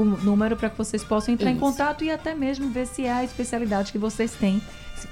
o 0.00 0.04
número 0.04 0.56
para 0.56 0.70
que 0.70 0.78
vocês 0.78 1.04
possam 1.04 1.34
entrar 1.34 1.50
Isso. 1.50 1.56
em 1.56 1.60
contato 1.60 2.02
e 2.02 2.10
até 2.10 2.34
mesmo 2.34 2.70
ver 2.70 2.86
se 2.86 3.04
é 3.04 3.12
a 3.12 3.24
especialidade 3.24 3.92
que 3.92 3.98
vocês 3.98 4.32
têm 4.32 4.62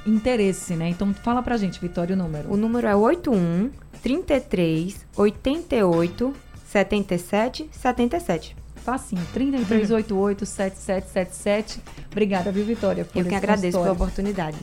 interesse, 0.06 0.74
né? 0.74 0.88
Então 0.88 1.12
fala 1.14 1.42
pra 1.42 1.56
gente, 1.56 1.80
Vitória, 1.80 2.14
o 2.14 2.18
número. 2.18 2.52
O 2.52 2.56
número 2.56 2.86
é 2.86 2.96
81 2.96 3.70
33 4.02 5.06
88 5.16 6.34
77 6.66 7.68
77. 7.70 8.56
Facinho, 8.76 9.22
3388 9.34 10.46
7777. 10.46 11.80
Obrigada, 12.10 12.50
viu, 12.50 12.64
Vitória, 12.64 13.04
por 13.04 13.18
Eu 13.18 13.26
que 13.26 13.34
agradeço 13.34 13.78
pela 13.78 13.92
oportunidade. 13.92 14.56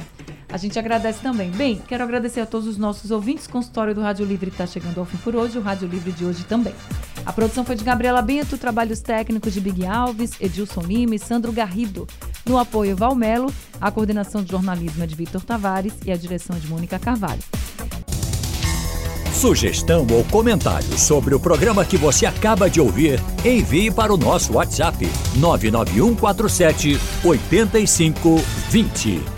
A 0.50 0.58
gente 0.58 0.80
agradece 0.80 1.22
também. 1.22 1.52
Bem, 1.52 1.82
quero 1.88 2.04
agradecer 2.04 2.40
a 2.40 2.46
todos 2.46 2.68
os 2.68 2.78
nossos 2.78 3.12
ouvintes. 3.12 3.46
O 3.46 3.50
consultório 3.50 3.94
do 3.94 4.02
Rádio 4.02 4.26
Livre 4.26 4.50
está 4.50 4.66
chegando 4.66 5.00
ao 5.00 5.06
fim 5.06 5.18
por 5.18 5.36
hoje, 5.36 5.58
o 5.60 5.62
Rádio 5.62 5.88
Livre 5.88 6.12
de 6.12 6.26
hoje 6.26 6.44
também. 6.46 6.74
A 7.26 7.34
produção 7.34 7.66
foi 7.66 7.76
de 7.76 7.84
Gabriela 7.84 8.22
Bento, 8.22 8.58
trabalhos 8.58 9.02
técnicos 9.02 9.54
de 9.54 9.60
Big 9.60 9.86
Alves, 9.86 10.32
Edilson 10.40 10.82
Lima 10.82 11.16
e 11.16 11.20
Sandro 11.20 11.52
Garrido. 11.52 12.08
No 12.46 12.58
apoio, 12.58 12.96
Valmelo, 12.96 13.52
a 13.82 13.90
coordenação 13.90 14.44
de 14.44 14.52
jornalismo 14.52 15.04
é 15.04 15.08
de 15.08 15.16
Vitor 15.16 15.44
Tavares 15.44 15.94
e 16.06 16.12
a 16.12 16.16
direção 16.16 16.58
de 16.58 16.68
Mônica 16.68 17.00
Carvalho. 17.00 17.42
Sugestão 19.34 20.08
ou 20.12 20.24
comentário 20.26 20.98
sobre 20.98 21.36
o 21.36 21.40
programa 21.40 21.84
que 21.84 21.98
você 21.98 22.26
acaba 22.26 22.70
de 22.70 22.80
ouvir, 22.80 23.20
envie 23.44 23.92
para 23.92 24.14
o 24.14 24.18
nosso 24.18 24.54
WhatsApp 24.54 25.06
99147 25.36 26.98
8520. 27.24 29.35